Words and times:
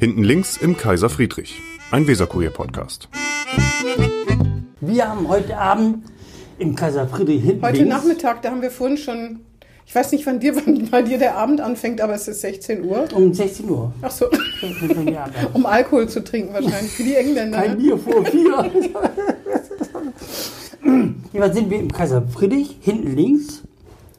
Hinten 0.00 0.24
links 0.24 0.56
im 0.56 0.78
Kaiser 0.78 1.10
Friedrich, 1.10 1.60
ein 1.90 2.06
Weserkurier-Podcast. 2.06 3.10
Wir 4.80 5.06
haben 5.06 5.28
heute 5.28 5.58
Abend 5.58 6.06
im 6.58 6.74
Kaiser 6.74 7.06
Friedrich 7.06 7.44
hinten 7.44 7.60
Heute 7.62 7.82
links, 7.82 7.90
Nachmittag, 7.94 8.40
da 8.40 8.50
haben 8.50 8.62
wir 8.62 8.70
vorhin 8.70 8.96
schon, 8.96 9.40
ich 9.84 9.94
weiß 9.94 10.12
nicht, 10.12 10.24
wann 10.24 10.40
dir, 10.40 10.56
wann 10.64 10.88
bei 10.88 11.02
dir 11.02 11.18
der 11.18 11.36
Abend 11.36 11.60
anfängt, 11.60 12.00
aber 12.00 12.14
es 12.14 12.26
ist 12.28 12.40
16 12.40 12.82
Uhr. 12.82 13.08
um 13.12 13.34
16 13.34 13.68
Uhr. 13.68 13.92
Ach 14.00 14.10
so, 14.10 14.24
um 15.52 15.66
Alkohol 15.66 16.08
zu 16.08 16.24
trinken 16.24 16.54
wahrscheinlich, 16.54 16.98
wie 16.98 17.04
die 17.04 17.16
Engländer. 17.16 17.58
Kein 17.58 17.72
Ne? 17.72 17.76
Bier 17.76 17.98
vor 17.98 18.24
vier. 18.24 18.70
Jedenfalls 21.30 21.54
sind 21.54 21.68
wir 21.68 21.78
im 21.78 21.92
Kaiser 21.92 22.22
Friedrich, 22.26 22.78
hinten 22.80 23.14
links, 23.14 23.64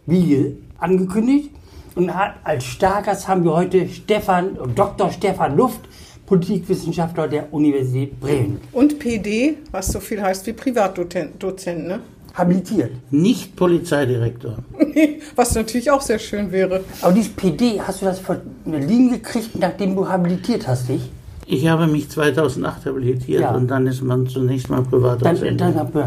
wie 0.05 0.57
angekündigt. 0.77 1.49
Und 1.95 2.09
als 2.43 2.63
Stargast 2.63 3.27
haben 3.27 3.43
wir 3.43 3.53
heute 3.53 3.87
Stefan, 3.89 4.57
Dr. 4.75 5.11
Stefan 5.11 5.57
Luft, 5.57 5.81
Politikwissenschaftler 6.25 7.27
der 7.27 7.53
Universität 7.53 8.19
Bremen. 8.19 8.61
Und 8.71 8.99
PD, 8.99 9.55
was 9.71 9.87
so 9.87 9.99
viel 9.99 10.21
heißt 10.21 10.47
wie 10.47 10.53
Privatdozent, 10.53 11.41
Dozent, 11.43 11.87
ne? 11.87 11.99
Habilitiert. 12.33 12.91
Nicht 13.11 13.57
Polizeidirektor. 13.57 14.55
Was 15.35 15.53
natürlich 15.53 15.91
auch 15.91 15.99
sehr 15.99 16.17
schön 16.17 16.49
wäre. 16.53 16.81
Aber 17.01 17.11
dieses 17.11 17.33
PD, 17.33 17.81
hast 17.85 18.01
du 18.01 18.05
das 18.05 18.19
von 18.19 18.37
der 18.65 18.79
Linie 18.79 19.17
gekriegt, 19.17 19.59
nachdem 19.59 19.97
du 19.97 20.07
habilitiert 20.07 20.65
hast 20.65 20.87
dich? 20.87 21.11
Ich 21.45 21.67
habe 21.67 21.87
mich 21.87 22.09
2008 22.09 22.85
habilitiert 22.85 23.41
Ja. 23.41 23.51
und 23.53 23.67
dann 23.67 23.85
ist 23.85 24.01
man 24.01 24.27
zunächst 24.27 24.69
mal 24.69 24.77
Dann, 24.77 24.85
Privatdozent. 24.89 25.59
dann 25.59 25.75
hab 25.75 25.89
ich 25.93 26.01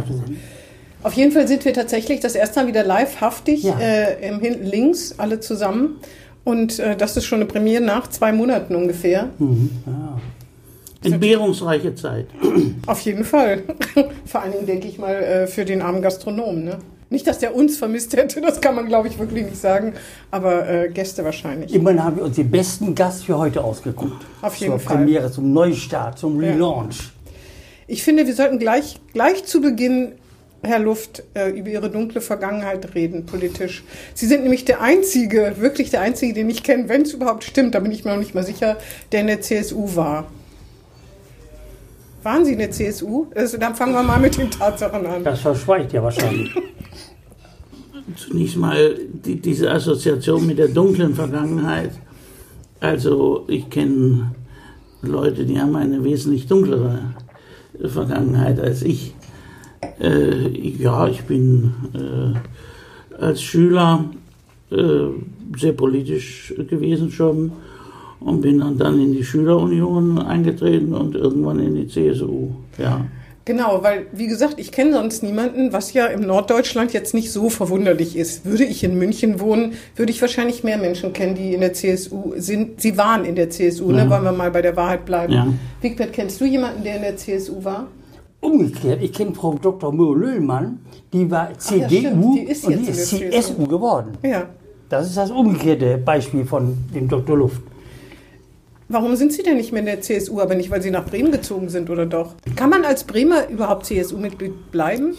Auf 1.05 1.13
jeden 1.13 1.31
Fall 1.33 1.47
sind 1.47 1.65
wir 1.65 1.73
tatsächlich 1.73 2.19
das 2.21 2.35
erste 2.35 2.61
Mal 2.61 2.67
wieder 2.67 2.83
livehaftig 2.83 3.62
Ja. 3.62 3.79
äh, 3.79 4.27
im 4.29 4.41
hinten 4.41 4.65
links, 4.67 5.15
alle 5.19 5.39
zusammen. 5.39 6.01
Und 6.45 6.79
äh, 6.79 6.97
das 6.97 7.17
ist 7.17 7.25
schon 7.27 7.37
eine 7.39 7.47
Premiere 7.47 7.83
nach 7.83 8.09
zwei 8.09 8.33
Monaten 8.33 8.75
ungefähr. 8.75 9.29
Entbehrungsreiche 11.03 11.95
Zeit. 11.95 12.27
Auf 12.87 13.01
jeden 13.01 13.25
Fall. 13.25 13.62
Vor 14.25 14.43
allen 14.43 14.53
Dingen 14.53 14.67
denke 14.67 14.89
ich 14.89 14.98
mal 14.98 15.15
äh, 15.15 15.47
für 15.47 15.65
den 15.65 15.83
armen 15.83 16.01
Gastronomen. 16.01 16.65
Ne? 16.65 16.78
Nicht, 17.11 17.27
dass 17.27 17.39
der 17.39 17.55
uns 17.55 17.77
vermisst 17.77 18.17
hätte, 18.17 18.41
das 18.41 18.61
kann 18.61 18.75
man 18.75 18.87
glaube 18.87 19.09
ich 19.09 19.19
wirklich 19.19 19.45
nicht 19.45 19.61
sagen, 19.61 19.93
aber 20.31 20.67
äh, 20.69 20.89
Gäste 20.89 21.23
wahrscheinlich. 21.25 21.75
Immerhin 21.75 22.03
haben 22.03 22.17
wir 22.17 22.25
uns 22.25 22.37
den 22.37 22.50
besten 22.50 22.95
Gast 22.95 23.27
für 23.27 23.37
heute 23.39 23.62
ausgeguckt. 23.62 24.25
Auf 24.41 24.55
jeden 24.56 24.73
Zur 24.73 24.81
Fall. 24.81 24.97
Premiere, 24.97 25.31
zum 25.31 25.53
Neustart, 25.53 26.19
zum 26.19 26.41
Ja. 26.43 26.50
Relaunch. 26.53 27.11
Ich 27.87 28.03
finde, 28.03 28.27
wir 28.27 28.34
sollten 28.34 28.59
gleich, 28.59 28.98
gleich 29.12 29.45
zu 29.45 29.61
Beginn, 29.61 30.12
Herr 30.65 30.79
Luft, 30.79 31.23
äh, 31.34 31.51
über 31.51 31.69
Ihre 31.69 31.91
dunkle 31.91 32.20
Vergangenheit 32.20 32.95
reden, 32.95 33.27
politisch. 33.27 33.84
Sie 34.15 34.27
sind 34.27 34.43
nämlich 34.43 34.65
der 34.65 34.81
Einzige, 34.81 35.55
wirklich 35.59 35.91
der 35.91 36.01
Einzige, 36.01 36.34
den 36.34 36.51
ich 36.51 36.62
kenne, 36.62 36.89
wenn 36.89 37.03
es 37.03 37.12
überhaupt 37.12 37.45
stimmt, 37.45 37.75
da 37.75 37.81
bin 37.81 37.93
ich 37.93 38.05
mir 38.05 38.12
noch 38.12 38.19
nicht 38.19 38.34
mal 38.34 38.45
sicher, 38.45 38.77
der 39.12 39.21
in 39.21 39.27
der 39.29 39.41
CSU 39.41 39.95
war. 39.95 40.27
Waren 42.23 42.45
Sie 42.45 42.53
in 42.53 42.59
der 42.59 42.71
CSU? 42.71 43.27
Also, 43.34 43.59
dann 43.59 43.75
fangen 43.75 43.93
wir 43.93 44.03
mal 44.03 44.19
mit 44.19 44.39
den 44.39 44.51
Tatsachen 44.51 45.05
an. 45.06 45.23
Das 45.25 45.41
verschweigt 45.41 45.93
ja 45.93 46.03
wahrscheinlich. 46.03 46.51
Zunächst 48.17 48.56
mal 48.56 48.97
die, 49.12 49.41
diese 49.41 49.71
Assoziation 49.71 50.47
mit 50.47 50.59
der 50.59 50.69
dunklen 50.69 51.15
Vergangenheit. 51.15 51.91
Also 52.81 53.45
ich 53.49 53.71
kenne 53.71 54.34
Leute, 55.01 55.47
die 55.47 55.59
haben 55.59 55.75
eine 55.75 56.05
wesentlich 56.05 56.47
dunklere 56.47 57.15
Vergangenheit 57.83 58.61
als 58.61 58.83
ich. 58.83 59.15
Äh, 60.00 60.48
ja, 60.48 61.09
ich 61.09 61.23
bin 61.25 61.73
äh, 61.95 63.20
als 63.23 63.42
Schüler 63.42 64.05
äh, 64.70 64.77
sehr 65.56 65.73
politisch 65.73 66.55
gewesen 66.69 67.11
schon 67.11 67.53
und 68.20 68.41
bin 68.41 68.59
dann, 68.59 68.78
dann 68.78 69.00
in 69.00 69.12
die 69.12 69.25
Schülerunion 69.25 70.19
eingetreten 70.19 70.95
und 70.95 71.15
irgendwann 71.15 71.61
in 71.61 71.75
die 71.75 71.87
CSU. 71.87 72.50
Ja. 72.78 73.05
Genau, 73.47 73.83
weil, 73.83 74.06
wie 74.12 74.27
gesagt, 74.27 74.55
ich 74.56 74.72
kenne 74.72 74.95
sonst 74.95 75.22
niemanden, 75.22 75.75
was 75.75 75.93
ja 75.93 76.06
im 76.06 76.22
Norddeutschland 76.22 76.94
jetzt 76.94 77.12
nicht 77.12 77.31
so 77.31 77.50
verwunderlich 77.50 78.16
ist. 78.16 78.47
Würde 78.47 78.65
ich 78.65 78.82
in 78.82 78.97
München 78.97 79.38
wohnen, 79.38 79.75
würde 79.97 80.11
ich 80.12 80.21
wahrscheinlich 80.22 80.65
mehr 80.65 80.78
Menschen 80.78 81.12
kennen, 81.12 81.34
die 81.34 81.53
in 81.53 81.61
der 81.61 81.75
CSU 81.75 82.32
sind. 82.37 82.81
Sie 82.81 82.97
waren 82.97 83.26
in 83.26 83.34
der 83.34 83.50
CSU, 83.50 83.93
ne? 83.93 83.99
Ja. 83.99 84.11
Wollen 84.11 84.25
wir 84.25 84.32
mal 84.32 84.50
bei 84.50 84.62
der 84.62 84.76
Wahrheit 84.76 85.05
bleiben. 85.05 85.32
Ja. 85.34 85.47
Wigbert, 85.82 86.15
kennst 86.15 86.41
du 86.41 86.47
jemanden, 86.47 86.84
der 86.84 86.97
in 86.97 87.03
der 87.03 87.16
CSU 87.19 87.62
war? 87.62 87.88
Umgekehrt, 88.44 89.03
ich 89.03 89.12
kenne 89.12 89.34
Frau 89.34 89.55
Dr. 89.55 89.93
Müller-Löhlmann, 89.93 90.81
die 91.12 91.31
war 91.31 91.59
CDU 91.59 91.87
stimmt, 91.88 92.37
die 92.37 92.41
ist 92.41 92.65
und 92.66 92.87
jetzt 92.87 93.12
die 93.12 93.25
ist. 93.25 93.47
CSU 93.49 93.66
geworden. 93.66 94.12
Ja. 94.22 94.49
Das 94.91 95.06
ist 95.06 95.16
das 95.16 95.31
umgekehrte 95.31 95.97
Beispiel 95.97 96.44
von 96.44 96.77
dem 96.94 97.09
Dr. 97.09 97.38
Luft. 97.38 97.62
Warum 98.88 99.16
sind 99.16 99.32
Sie 99.32 99.43
denn 99.43 99.56
nicht 99.56 99.72
mehr 99.72 99.81
in 99.81 99.87
der 99.87 100.03
CSU, 100.03 100.41
aber 100.41 100.55
nicht, 100.55 100.71
weil 100.71 100.82
Sie 100.82 100.91
nach 100.91 101.06
Bremen 101.06 101.32
gezogen 101.32 101.71
sind 101.71 101.88
oder 101.88 102.05
doch? 102.05 102.34
Kann 102.55 102.69
man 102.69 102.84
als 102.84 103.05
Bremer 103.05 103.49
überhaupt 103.49 103.87
CSU-Mitglied 103.87 104.71
bleiben? 104.71 105.15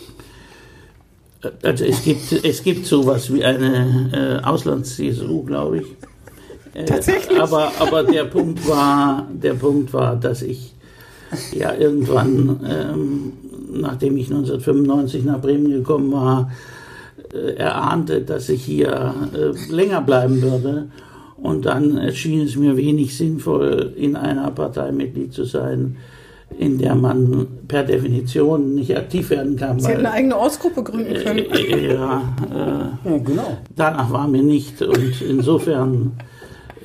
Also 1.63 1.83
es 1.83 2.03
gibt, 2.03 2.31
es 2.31 2.63
gibt 2.63 2.85
sowas 2.85 3.33
wie 3.33 3.43
eine 3.43 4.41
äh, 4.43 4.45
Auslands-CSU, 4.45 5.43
glaube 5.43 5.79
ich. 5.79 5.85
Äh, 6.75 6.85
Tatsächlich? 6.85 7.39
Aber, 7.39 7.71
aber 7.79 8.03
der 8.03 8.25
Punkt 8.25 8.67
war, 8.67 9.27
der 9.31 9.55
Punkt 9.55 9.91
war, 9.93 10.15
dass 10.15 10.43
ich 10.43 10.74
ja 11.53 11.73
irgendwann, 11.73 12.59
ähm, 12.67 13.33
nachdem 13.71 14.17
ich 14.17 14.29
1995 14.29 15.23
nach 15.25 15.41
Bremen 15.41 15.69
gekommen 15.69 16.11
war, 16.11 16.51
äh, 17.33 17.55
erahnte, 17.55 18.21
dass 18.21 18.49
ich 18.49 18.63
hier 18.63 19.13
äh, 19.33 19.71
länger 19.73 20.01
bleiben 20.01 20.41
würde. 20.41 20.87
Und 21.37 21.65
dann 21.65 21.97
erschien 21.97 22.41
es 22.41 22.55
mir 22.55 22.77
wenig 22.77 23.15
sinnvoll, 23.17 23.93
in 23.95 24.15
einer 24.15 24.49
Partei 24.51 24.91
Mitglied 24.91 25.33
zu 25.33 25.43
sein, 25.43 25.97
in 26.57 26.77
der 26.77 26.95
man 26.95 27.47
per 27.67 27.83
Definition 27.83 28.75
nicht 28.75 28.95
aktiv 28.95 29.29
werden 29.29 29.57
kann. 29.57 29.79
Sie 29.79 29.89
hätten 29.89 30.05
eine 30.05 30.11
eigene 30.11 30.37
Ortsgruppe 30.37 30.83
gründen 30.83 31.13
können. 31.13 31.39
Äh, 31.51 31.93
ja, 31.93 32.33
äh, 32.49 33.09
Ja, 33.09 33.17
genau. 33.17 33.57
danach 33.75 34.11
war 34.11 34.27
mir 34.27 34.43
nicht. 34.43 34.81
Und 34.81 35.21
insofern 35.21 36.13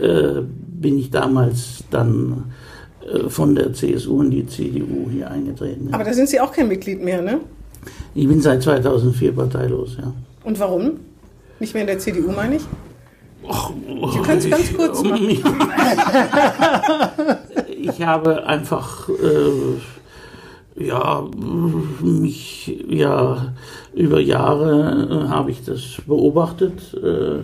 äh, 0.01 0.41
bin 0.81 0.99
ich 0.99 1.11
damals 1.11 1.85
dann 1.91 2.33
äh, 2.33 2.80
von 3.29 3.55
der 3.55 3.73
CSU 3.73 4.23
in 4.23 4.31
die 4.31 4.47
CDU 4.47 5.09
hier 5.11 5.31
eingetreten. 5.31 5.89
Aber 5.93 6.05
da 6.05 6.13
sind 6.13 6.29
Sie 6.29 6.41
auch 6.41 6.53
kein 6.53 6.69
Mitglied 6.69 7.03
mehr, 7.03 7.23
ne? 7.23 7.41
Ich 8.15 8.29
bin 8.29 8.41
seit 8.41 8.63
2004 8.63 9.33
parteilos, 9.33 9.97
ja. 9.99 10.13
Und 10.45 10.59
warum? 10.61 11.01
Nicht 11.59 11.75
mehr 11.75 11.83
in 11.83 11.87
der 11.87 11.99
CDU, 11.99 12.31
meine 12.33 12.57
ich? 12.57 12.63
Sie 13.43 14.19
können 14.21 14.39
es 14.39 14.51
ganz 14.51 14.75
kurz 14.75 15.03
machen. 15.03 15.43
Ich 17.83 18.03
habe 18.03 18.47
einfach, 18.47 19.09
äh, 19.09 19.81
ja, 20.85 21.25
mich, 22.03 22.85
ja, 22.89 23.55
über 23.95 24.21
Jahre 24.21 25.09
äh, 25.11 25.29
habe 25.29 25.51
ich 25.51 25.65
das 25.65 25.97
beobachtet, 26.07 26.95
äh, 26.95 27.43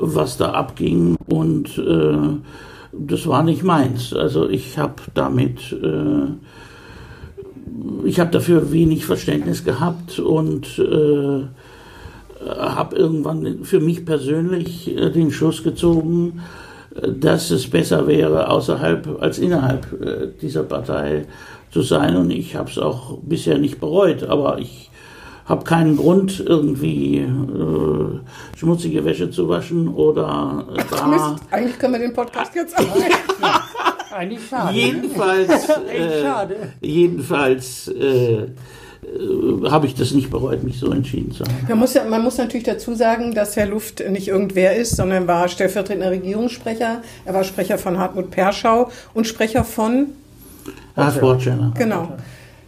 was 0.00 0.36
da 0.36 0.52
abging 0.52 1.16
und 1.26 1.76
äh, 1.76 2.36
das 2.92 3.26
war 3.26 3.42
nicht 3.42 3.62
meins. 3.62 4.12
Also 4.12 4.48
ich 4.48 4.78
habe 4.78 4.94
damit, 5.14 5.72
äh, 5.72 6.26
ich 8.04 8.20
habe 8.20 8.30
dafür 8.30 8.72
wenig 8.72 9.04
Verständnis 9.04 9.64
gehabt 9.64 10.18
und 10.18 10.78
äh, 10.78 11.42
habe 12.46 12.96
irgendwann 12.96 13.64
für 13.64 13.80
mich 13.80 14.04
persönlich 14.04 14.96
äh, 14.96 15.10
den 15.10 15.30
Schluss 15.30 15.62
gezogen, 15.62 16.40
dass 17.06 17.50
es 17.50 17.68
besser 17.68 18.06
wäre, 18.06 18.50
außerhalb 18.50 19.20
als 19.20 19.38
innerhalb 19.38 19.92
äh, 20.00 20.28
dieser 20.40 20.62
Partei 20.62 21.26
zu 21.70 21.82
sein. 21.82 22.16
Und 22.16 22.30
ich 22.30 22.56
habe 22.56 22.70
es 22.70 22.78
auch 22.78 23.18
bisher 23.18 23.58
nicht 23.58 23.80
bereut, 23.80 24.24
aber 24.24 24.58
ich 24.58 24.87
habe 25.48 25.64
keinen 25.64 25.96
Grund, 25.96 26.40
irgendwie 26.46 27.18
äh, 27.20 28.56
schmutzige 28.58 29.04
Wäsche 29.04 29.30
zu 29.30 29.48
waschen 29.48 29.88
oder 29.88 30.66
äh, 30.76 30.82
da. 30.90 31.06
Mist, 31.06 31.24
eigentlich 31.50 31.78
können 31.78 31.94
wir 31.94 32.00
den 32.00 32.12
Podcast 32.12 32.54
jetzt 32.54 32.78
abbrechen. 32.78 33.14
Eigentlich 34.14 34.46
schade. 34.48 34.76
Jedenfalls, 34.76 35.48
Echt 35.90 36.00
äh, 36.12 36.22
schade. 36.22 36.56
jedenfalls 36.80 37.88
äh, 37.88 38.34
äh, 38.34 38.46
habe 39.70 39.86
ich 39.86 39.94
das 39.94 40.12
nicht 40.12 40.30
bereut, 40.30 40.62
mich 40.64 40.78
so 40.78 40.90
entschieden 40.90 41.32
zu 41.32 41.44
haben. 41.44 41.54
Man 41.68 41.78
muss, 41.78 41.94
ja, 41.94 42.04
man 42.04 42.22
muss 42.22 42.36
natürlich 42.38 42.64
dazu 42.66 42.94
sagen, 42.94 43.32
dass 43.34 43.56
Herr 43.56 43.66
Luft 43.66 44.02
nicht 44.10 44.28
irgendwer 44.28 44.76
ist, 44.76 44.96
sondern 44.96 45.22
er 45.24 45.28
war 45.28 45.48
stellvertretender 45.48 46.10
Regierungssprecher. 46.10 47.02
Er 47.24 47.34
war 47.34 47.44
Sprecher 47.44 47.78
von 47.78 47.98
Hartmut 47.98 48.30
Perschau 48.30 48.90
und 49.14 49.26
Sprecher 49.26 49.64
von, 49.64 50.08
Ah, 50.96 51.10
Sportchannel. 51.10 51.72
genau. 51.78 52.08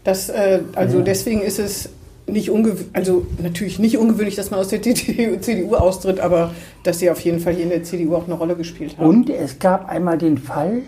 Das, 0.04 0.28
äh, 0.30 0.60
also 0.74 1.00
deswegen 1.02 1.42
ist 1.42 1.58
es 1.58 1.90
nicht 2.32 2.50
ungewöhnlich, 2.50 2.88
also 2.92 3.26
natürlich 3.42 3.78
nicht 3.78 3.98
ungewöhnlich, 3.98 4.36
dass 4.36 4.50
man 4.50 4.60
aus 4.60 4.68
der 4.68 4.82
CDU 4.82 5.74
austritt, 5.74 6.20
aber 6.20 6.52
dass 6.82 6.98
sie 6.98 7.10
auf 7.10 7.20
jeden 7.20 7.40
Fall 7.40 7.54
hier 7.54 7.64
in 7.64 7.70
der 7.70 7.82
CDU 7.84 8.14
auch 8.14 8.24
eine 8.24 8.34
Rolle 8.34 8.56
gespielt 8.56 8.96
haben. 8.98 9.08
Und 9.08 9.30
es 9.30 9.58
gab 9.58 9.88
einmal 9.88 10.18
den 10.18 10.38
Fall, 10.38 10.82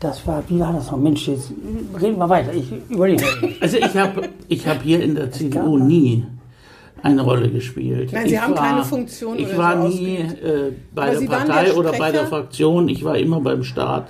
das 0.00 0.26
war, 0.26 0.42
wie 0.48 0.60
war 0.60 0.72
das 0.72 0.90
noch? 0.90 0.98
Mensch, 0.98 1.26
jetzt 1.26 1.50
reden 2.00 2.18
wir 2.18 2.28
weiter. 2.28 2.52
Ich 2.52 2.70
überlege. 2.88 3.24
Also 3.60 3.78
ich 3.78 3.96
habe 3.96 4.28
ich 4.48 4.66
hab 4.66 4.82
hier 4.82 5.02
in 5.02 5.14
der 5.14 5.30
CDU 5.30 5.78
nie 5.78 6.24
eine 7.02 7.22
Rolle 7.22 7.48
gespielt. 7.50 8.12
Nein, 8.12 8.28
Sie 8.28 8.34
ich 8.34 8.40
haben 8.40 8.54
keine 8.54 8.84
Funktion 8.84 9.38
Ich 9.38 9.48
oder 9.48 9.58
war 9.58 9.82
so 9.82 9.88
nie 9.88 10.16
äh, 10.16 10.72
bei 10.94 11.02
Aber 11.02 11.10
der 11.12 11.20
Sie 11.20 11.26
Partei 11.26 11.64
der 11.64 11.76
oder 11.76 11.92
bei 11.92 12.12
der? 12.12 12.26
Fraktion. 12.26 12.88
Ich 12.88 13.04
war 13.04 13.16
immer 13.16 13.40
beim 13.40 13.62
Staat 13.62 14.08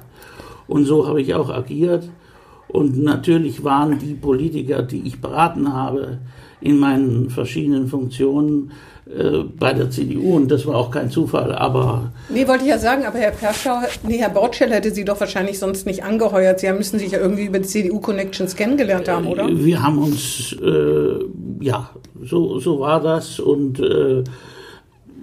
Und 0.66 0.84
so 0.86 1.06
habe 1.06 1.20
ich 1.20 1.34
auch 1.34 1.50
agiert. 1.50 2.08
Und 2.68 2.98
natürlich 3.02 3.62
waren 3.62 3.98
die 3.98 4.14
Politiker, 4.14 4.82
die 4.82 5.02
ich 5.06 5.20
beraten 5.20 5.72
habe, 5.72 6.18
in 6.60 6.78
meinen 6.78 7.30
verschiedenen 7.30 7.88
Funktionen 7.88 8.72
äh, 9.06 9.44
bei 9.58 9.72
der 9.72 9.90
CDU 9.90 10.34
und 10.34 10.50
das 10.50 10.66
war 10.66 10.74
auch 10.74 10.90
kein 10.90 11.10
Zufall, 11.10 11.54
aber... 11.54 12.10
Nee, 12.28 12.48
wollte 12.48 12.64
ich 12.64 12.70
ja 12.70 12.78
sagen, 12.78 13.04
aber 13.04 13.18
Herr 13.18 13.30
Perschau, 13.30 13.78
nee, 14.02 14.18
Herr 14.18 14.30
Bortschell 14.30 14.72
hätte 14.72 14.90
Sie 14.92 15.04
doch 15.04 15.20
wahrscheinlich 15.20 15.60
sonst 15.60 15.86
nicht 15.86 16.02
angeheuert. 16.02 16.58
Sie 16.58 16.72
müssen 16.72 16.98
sich 16.98 17.12
ja 17.12 17.20
irgendwie 17.20 17.44
über 17.44 17.60
die 17.60 17.68
CDU-Connections 17.68 18.56
kennengelernt 18.56 19.08
haben, 19.08 19.28
oder? 19.28 19.46
Wir 19.48 19.80
haben 19.80 19.98
uns, 19.98 20.56
äh, 20.60 21.24
ja, 21.60 21.90
so, 22.20 22.58
so 22.58 22.80
war 22.80 23.00
das 23.00 23.38
und 23.38 23.78
äh, 23.78 24.24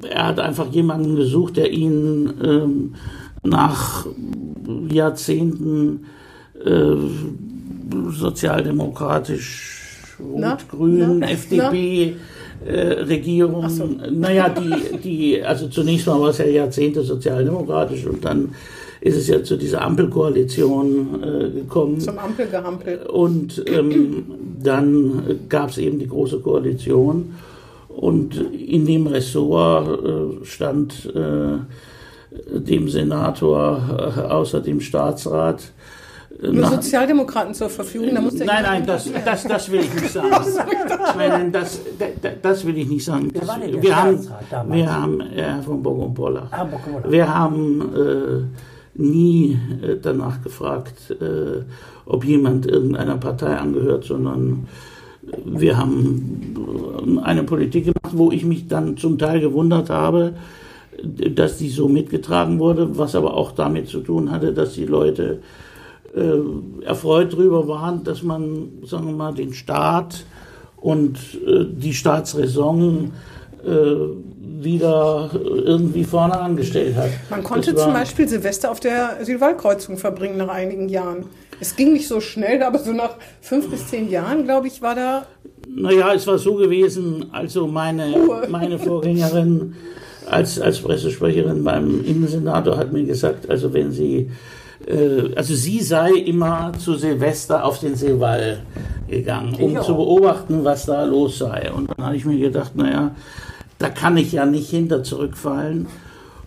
er 0.09 0.27
hat 0.27 0.39
einfach 0.39 0.71
jemanden 0.71 1.17
gesucht, 1.17 1.57
der 1.57 1.71
ihn 1.71 2.33
ähm, 2.41 2.95
nach 3.43 4.05
Jahrzehnten 4.89 6.05
äh, 6.63 6.95
sozialdemokratisch 8.09 9.82
und 10.19 10.69
grün, 10.69 11.19
na, 11.19 11.29
FDP, 11.29 12.15
äh, 12.65 12.79
Regierung. 13.03 13.69
So. 13.69 13.89
Naja, 14.11 14.49
die, 14.49 14.97
die, 14.97 15.43
also 15.43 15.67
zunächst 15.67 16.07
mal 16.07 16.19
war 16.19 16.29
es 16.29 16.37
ja 16.37 16.45
Jahrzehnte 16.45 17.01
sozialdemokratisch 17.01 18.05
und 18.05 18.23
dann 18.23 18.53
ist 19.01 19.17
es 19.17 19.27
ja 19.27 19.43
zu 19.43 19.57
dieser 19.57 19.81
Ampelkoalition 19.81 21.23
äh, 21.23 21.49
gekommen. 21.49 21.99
Zum 21.99 22.17
Ampelgehampel. 22.17 22.99
Und 23.07 23.63
ähm, 23.67 24.23
dann 24.63 25.41
gab 25.49 25.71
es 25.71 25.77
eben 25.77 25.99
die 25.99 26.07
große 26.07 26.39
Koalition 26.39 27.35
und 27.89 28.35
in 28.35 28.85
dem 28.85 29.07
Ressort 29.07 30.05
äh, 30.05 30.45
stand 30.45 31.13
äh, 31.13 31.57
dem 32.57 32.87
Senator 32.89 34.13
äh, 34.17 34.21
außer 34.21 34.61
dem 34.61 34.79
Staatsrat 34.79 35.71
nur 36.51 36.65
Sozialdemokraten 36.65 37.53
zur 37.53 37.69
Verfügung? 37.69 38.13
Da 38.13 38.21
muss 38.21 38.33
nein, 38.35 38.63
nein, 38.63 38.85
das, 38.85 39.09
das, 39.25 39.43
das 39.43 39.71
will 39.71 39.81
ich 39.81 39.93
nicht 39.93 40.11
sagen. 40.11 40.29
nein, 41.17 41.29
nein, 41.29 41.51
das, 41.51 41.81
das 42.41 42.65
will 42.65 42.77
ich 42.77 42.87
nicht 42.87 43.05
sagen. 43.05 43.31
Das, 43.33 43.47
wir, 43.81 43.95
haben, 43.95 44.27
wir 44.67 44.93
haben, 44.93 45.21
Herr 45.21 45.61
von 45.63 45.81
Bock 45.81 45.99
und 45.99 46.13
Pollach, 46.13 46.47
ah, 46.51 46.67
wir 47.07 47.33
haben 47.33 47.81
äh, 47.95 49.01
nie 49.01 49.57
äh, 49.81 49.97
danach 50.01 50.41
gefragt, 50.41 51.11
äh, 51.11 51.61
ob 52.05 52.25
jemand 52.25 52.65
irgendeiner 52.65 53.17
Partei 53.17 53.55
angehört, 53.55 54.03
sondern 54.03 54.67
wir 55.45 55.77
haben 55.77 57.21
eine 57.23 57.43
Politik 57.43 57.85
gemacht, 57.85 58.17
wo 58.17 58.31
ich 58.31 58.43
mich 58.43 58.67
dann 58.67 58.97
zum 58.97 59.17
Teil 59.17 59.39
gewundert 59.39 59.89
habe, 59.89 60.33
dass 61.01 61.57
die 61.57 61.69
so 61.69 61.87
mitgetragen 61.87 62.59
wurde, 62.59 62.97
was 62.97 63.15
aber 63.15 63.33
auch 63.33 63.51
damit 63.51 63.87
zu 63.87 64.01
tun 64.01 64.31
hatte, 64.31 64.53
dass 64.53 64.73
die 64.73 64.85
Leute 64.85 65.39
äh, 66.15 66.85
erfreut 66.85 67.33
darüber 67.33 67.67
waren, 67.67 68.03
dass 68.03 68.23
man, 68.23 68.69
sagen 68.85 69.07
wir 69.07 69.13
mal, 69.13 69.33
den 69.33 69.53
Staat 69.53 70.25
und 70.77 71.17
äh, 71.45 71.65
die 71.65 71.93
Staatsräson 71.93 73.13
äh, 73.65 73.69
wieder 74.63 75.29
irgendwie 75.33 76.03
vorne 76.03 76.39
angestellt 76.39 76.95
hat. 76.95 77.09
Man 77.29 77.43
konnte 77.43 77.75
zum 77.75 77.93
Beispiel 77.93 78.27
Silvester 78.27 78.71
auf 78.71 78.79
der 78.79 79.17
Südwaldkreuzung 79.23 79.97
verbringen 79.97 80.37
nach 80.37 80.49
einigen 80.49 80.89
Jahren. 80.89 81.25
Es 81.59 81.75
ging 81.75 81.93
nicht 81.93 82.07
so 82.07 82.19
schnell, 82.19 82.61
aber 82.63 82.79
so 82.79 82.91
nach 82.91 83.15
fünf 83.41 83.69
bis 83.69 83.87
zehn 83.87 84.09
Jahren, 84.09 84.43
glaube 84.43 84.67
ich, 84.67 84.81
war 84.81 84.95
da. 84.95 85.25
Naja, 85.67 86.13
es 86.13 86.27
war 86.27 86.37
so 86.37 86.55
gewesen, 86.55 87.27
also 87.31 87.67
meine, 87.67 88.13
meine 88.49 88.79
Vorgängerin 88.79 89.75
als, 90.29 90.59
als 90.59 90.79
Pressesprecherin 90.79 91.63
beim 91.63 92.03
Innensenator 92.03 92.77
hat 92.77 92.91
mir 92.91 93.03
gesagt, 93.05 93.49
also 93.49 93.73
wenn 93.73 93.91
Sie 93.91 94.29
äh, 94.87 95.33
also 95.35 95.53
sie 95.55 95.81
sei 95.81 96.11
immer 96.11 96.71
zu 96.77 96.95
Silvester 96.95 97.65
auf 97.65 97.79
den 97.79 97.95
Seewall 97.95 98.59
gegangen, 99.07 99.55
um 99.55 99.81
zu 99.81 99.95
beobachten, 99.95 100.63
was 100.63 100.85
da 100.85 101.03
los 101.03 101.39
sei. 101.39 101.71
Und 101.71 101.89
dann 101.89 102.05
habe 102.05 102.15
ich 102.15 102.25
mir 102.25 102.37
gedacht, 102.37 102.75
naja, 102.75 103.15
da 103.79 103.89
kann 103.89 104.17
ich 104.17 104.31
ja 104.31 104.45
nicht 104.45 104.69
hinter 104.69 105.03
zurückfallen. 105.03 105.87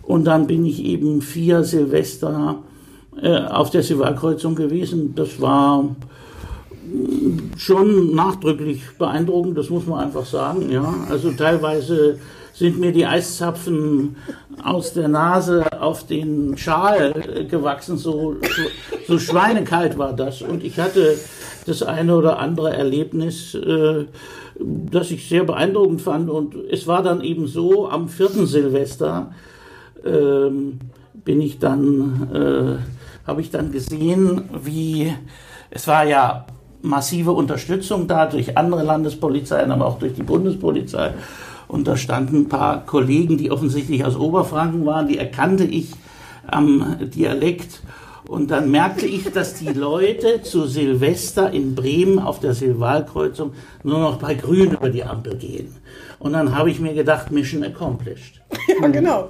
Und 0.03 0.25
dann 0.25 0.47
bin 0.47 0.65
ich 0.65 0.83
eben 0.83 1.21
vier 1.21 1.63
Silvester 1.63 2.59
äh, 3.21 3.41
auf 3.45 3.69
der 3.69 3.83
Seewallkreuzung 3.83 4.55
gewesen. 4.55 5.13
Das 5.15 5.41
war 5.41 5.95
schon 7.57 8.15
nachdrücklich 8.15 8.81
beeindruckend, 8.97 9.57
das 9.57 9.69
muss 9.69 9.85
man 9.85 10.05
einfach 10.05 10.25
sagen. 10.25 10.71
Ja, 10.71 10.93
also 11.09 11.31
teilweise 11.31 12.19
sind 12.57 12.79
mir 12.79 12.91
die 12.91 13.05
Eiszapfen 13.05 14.15
aus 14.63 14.93
der 14.93 15.07
Nase 15.07 15.63
auf 15.79 16.07
den 16.07 16.57
Schal 16.57 17.13
gewachsen. 17.47 17.97
So, 17.97 18.37
so, 19.07 19.19
schweinekalt 19.19 19.97
war 19.99 20.13
das. 20.13 20.41
Und 20.41 20.63
ich 20.63 20.79
hatte 20.79 21.15
das 21.67 21.83
eine 21.83 22.15
oder 22.15 22.39
andere 22.39 22.75
Erlebnis, 22.75 23.53
äh, 23.53 24.05
das 24.59 25.11
ich 25.11 25.29
sehr 25.29 25.43
beeindruckend 25.43 26.01
fand. 26.01 26.31
Und 26.31 26.55
es 26.71 26.87
war 26.87 27.03
dann 27.03 27.21
eben 27.21 27.45
so, 27.45 27.89
am 27.89 28.09
vierten 28.09 28.47
Silvester 28.47 29.31
äh, 30.03 30.49
bin 31.13 31.41
ich 31.41 31.59
dann, 31.59 32.29
äh, 32.33 33.27
habe 33.27 33.41
ich 33.41 33.51
dann 33.51 33.71
gesehen, 33.71 34.49
wie 34.63 35.13
es 35.69 35.87
war 35.87 36.05
ja 36.05 36.47
massive 36.81 37.33
Unterstützung 37.33 38.07
da 38.07 38.25
durch 38.25 38.57
andere 38.57 38.83
Landespolizeien, 38.83 39.71
aber 39.71 39.85
auch 39.85 39.99
durch 39.99 40.13
die 40.13 40.23
Bundespolizei. 40.23 41.13
Und 41.67 41.87
da 41.87 41.97
standen 41.97 42.41
ein 42.41 42.49
paar 42.49 42.85
Kollegen, 42.85 43.37
die 43.37 43.51
offensichtlich 43.51 44.05
aus 44.05 44.15
Oberfranken 44.15 44.85
waren, 44.85 45.07
die 45.07 45.17
erkannte 45.17 45.65
ich 45.65 45.91
am 46.45 46.97
Dialekt. 47.13 47.81
Und 48.27 48.51
dann 48.51 48.71
merkte 48.71 49.05
ich, 49.05 49.31
dass 49.31 49.53
die 49.53 49.69
Leute 49.69 50.41
zu 50.41 50.65
Silvester 50.65 51.51
in 51.51 51.75
Bremen 51.75 52.19
auf 52.19 52.39
der 52.39 52.53
Silvalkreuzung 52.53 53.53
nur 53.83 53.99
noch 53.99 54.17
bei 54.17 54.33
Grün 54.33 54.71
über 54.71 54.89
die 54.89 55.03
Ampel 55.03 55.37
gehen. 55.37 55.75
Und 56.19 56.33
dann 56.33 56.55
habe 56.55 56.69
ich 56.69 56.79
mir 56.79 56.93
gedacht, 56.93 57.31
Mission 57.31 57.63
accomplished. 57.63 58.41
Ja, 58.81 58.87
genau. 58.89 59.29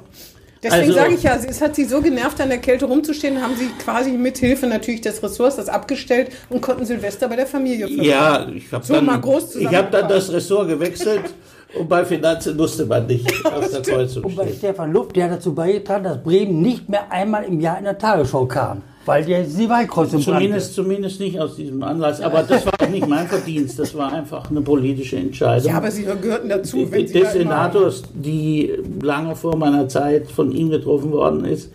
Deswegen 0.63 0.81
also, 0.81 0.93
sage 0.93 1.13
ich 1.13 1.23
ja, 1.23 1.35
es 1.35 1.61
hat 1.61 1.75
sie 1.75 1.85
so 1.85 2.01
genervt, 2.01 2.41
an 2.41 2.49
der 2.49 2.57
Kälte 2.57 2.85
rumzustehen, 2.85 3.41
haben 3.41 3.55
sie 3.55 3.67
quasi 3.83 4.11
mit 4.11 4.39
Hilfe 4.39 4.65
natürlich 4.65 5.01
des 5.01 5.21
Ressorts 5.21 5.57
das 5.57 5.69
abgestellt 5.69 6.31
und 6.49 6.61
konnten 6.61 6.85
Silvester 6.85 7.27
bei 7.29 7.35
der 7.35 7.45
Familie 7.45 7.87
verbringen. 7.87 8.03
Ja, 8.03 8.47
ich 8.49 8.71
habe 8.71 8.83
so 8.83 8.95
dann, 8.95 9.07
hab 9.07 9.91
dann 9.91 10.09
das 10.09 10.31
Ressort 10.31 10.67
gewechselt 10.67 11.21
und 11.75 11.89
bei 11.89 12.05
Finanzen 12.05 12.55
musste 12.55 12.85
man 12.85 13.07
nicht 13.07 13.45
auf 13.45 13.69
der 13.69 13.81
Kreuzung 13.81 14.23
Und 14.23 14.35
bei 14.35 14.47
Stefan 14.47 14.93
Luft, 14.93 15.15
der 15.15 15.29
dazu 15.29 15.53
beigetragen, 15.53 16.03
dass 16.05 16.23
Bremen 16.23 16.61
nicht 16.61 16.87
mehr 16.87 17.11
einmal 17.11 17.43
im 17.43 17.59
Jahr 17.59 17.77
in 17.77 17.83
der 17.83 17.97
Tagesschau 17.97 18.45
kam. 18.45 18.81
Weil 19.05 19.23
der 19.23 19.45
Seewaldkreuzung 19.45 20.21
zumindest, 20.21 20.75
zumindest 20.75 21.19
nicht 21.21 21.39
aus 21.39 21.55
diesem 21.55 21.81
Anlass. 21.81 22.19
Aber 22.19 22.43
das 22.43 22.65
war 22.65 22.73
auch 22.81 22.89
nicht 22.89 23.07
mein 23.07 23.25
Verdienst. 23.29 23.79
Das 23.79 23.95
war 23.95 24.11
einfach 24.11 24.49
eine 24.51 24.59
politische 24.59 25.15
Entscheidung. 25.15 25.69
Ja, 25.71 25.77
aber 25.77 25.91
Sie 25.91 26.03
gehörten 26.03 26.49
dazu. 26.49 26.91
Wenn 26.91 27.07
Sie 27.07 27.13
des 27.13 27.31
Senators, 27.31 28.03
die 28.13 28.73
lange 29.01 29.33
vor 29.35 29.55
meiner 29.55 29.87
Zeit 29.87 30.29
von 30.29 30.51
ihm 30.51 30.69
getroffen 30.69 31.11
worden 31.11 31.45
ist, 31.45 31.71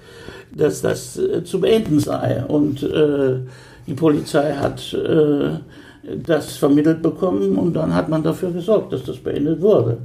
dass 0.55 0.83
das 0.83 1.17
äh, 1.17 1.43
zu 1.43 1.61
beenden 1.61 2.01
sei. 2.01 2.45
Und 2.47 2.83
äh, 2.83 3.37
die 3.87 3.95
Polizei 3.95 4.53
hat 4.53 4.93
äh, 4.93 5.57
das 6.03 6.57
vermittelt 6.57 7.03
bekommen 7.03 7.57
und 7.57 7.75
dann 7.75 7.95
hat 7.95 8.09
man 8.09 8.23
dafür 8.23 8.51
gesorgt, 8.51 8.93
dass 8.93 9.05
das 9.05 9.19
beendet 9.19 9.61
wurde. 9.61 9.99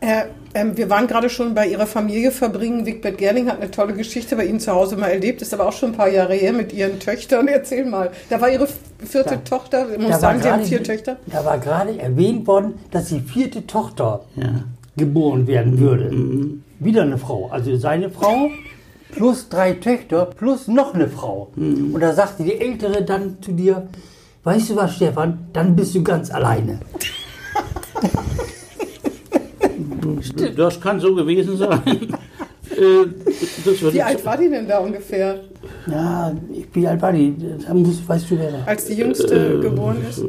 Äh, 0.00 0.24
ähm, 0.54 0.76
wir 0.76 0.88
waren 0.88 1.06
gerade 1.06 1.28
schon 1.28 1.54
bei 1.54 1.68
Ihrer 1.68 1.86
Familie 1.86 2.30
verbringen. 2.30 2.86
Wigbert 2.86 3.18
Gerling 3.18 3.48
hat 3.48 3.60
eine 3.60 3.70
tolle 3.70 3.92
Geschichte 3.92 4.34
bei 4.34 4.46
Ihnen 4.46 4.58
zu 4.58 4.72
Hause 4.72 4.96
mal 4.96 5.08
erlebt, 5.08 5.42
ist 5.42 5.52
aber 5.52 5.68
auch 5.68 5.72
schon 5.72 5.90
ein 5.90 5.96
paar 5.96 6.08
Jahre 6.08 6.34
her 6.34 6.52
mit 6.52 6.72
Ihren 6.72 6.98
Töchtern. 6.98 7.46
Erzähl 7.48 7.84
mal. 7.84 8.10
Da 8.30 8.40
war 8.40 8.50
Ihre 8.50 8.66
vierte 8.98 9.36
da, 9.36 9.36
Tochter, 9.36 9.86
ich 9.92 9.98
muss 9.98 10.18
sagen, 10.18 10.40
Sie 10.40 10.50
haben 10.50 10.64
vier 10.64 10.82
Töchter. 10.82 11.18
Da 11.26 11.44
war 11.44 11.58
gerade 11.58 11.98
erwähnt 11.98 12.46
worden, 12.46 12.74
dass 12.90 13.08
die 13.08 13.20
vierte 13.20 13.66
Tochter 13.66 14.24
ja. 14.36 14.64
geboren 14.96 15.46
werden 15.46 15.78
würde. 15.78 16.10
Mhm. 16.10 16.64
Wieder 16.78 17.02
eine 17.02 17.18
Frau. 17.18 17.50
Also 17.50 17.76
seine 17.76 18.10
Frau 18.10 18.48
plus 19.12 19.50
drei 19.50 19.74
Töchter 19.74 20.24
plus 20.24 20.66
noch 20.66 20.94
eine 20.94 21.08
Frau. 21.08 21.50
Mhm. 21.56 21.94
Und 21.94 22.00
da 22.00 22.14
sagte 22.14 22.42
die 22.42 22.58
Ältere 22.58 23.02
dann 23.02 23.36
zu 23.42 23.52
dir, 23.52 23.86
Weißt 24.42 24.70
du 24.70 24.76
was, 24.76 24.96
Stefan? 24.96 25.46
Dann 25.52 25.76
bist 25.76 25.94
du 25.94 26.02
ganz 26.02 26.30
alleine. 26.30 26.80
Das 30.56 30.80
kann 30.80 31.00
so 31.00 31.14
gewesen 31.14 31.56
sein. 31.56 31.80
Äh, 32.80 33.92
wie 33.92 34.00
alt 34.00 34.24
war 34.24 34.38
die 34.38 34.48
denn 34.48 34.66
da 34.66 34.78
ungefähr? 34.78 35.40
Ja, 35.86 36.32
wie 36.72 36.86
alt 36.86 37.02
war 37.02 37.12
die? 37.12 37.34
weißt 38.06 38.30
du 38.30 38.38
wer 38.38 38.52
da? 38.52 38.58
Als 38.64 38.86
die 38.86 38.94
jüngste 38.94 39.56
äh, 39.56 39.60
geboren 39.60 39.98
ist? 40.08 40.22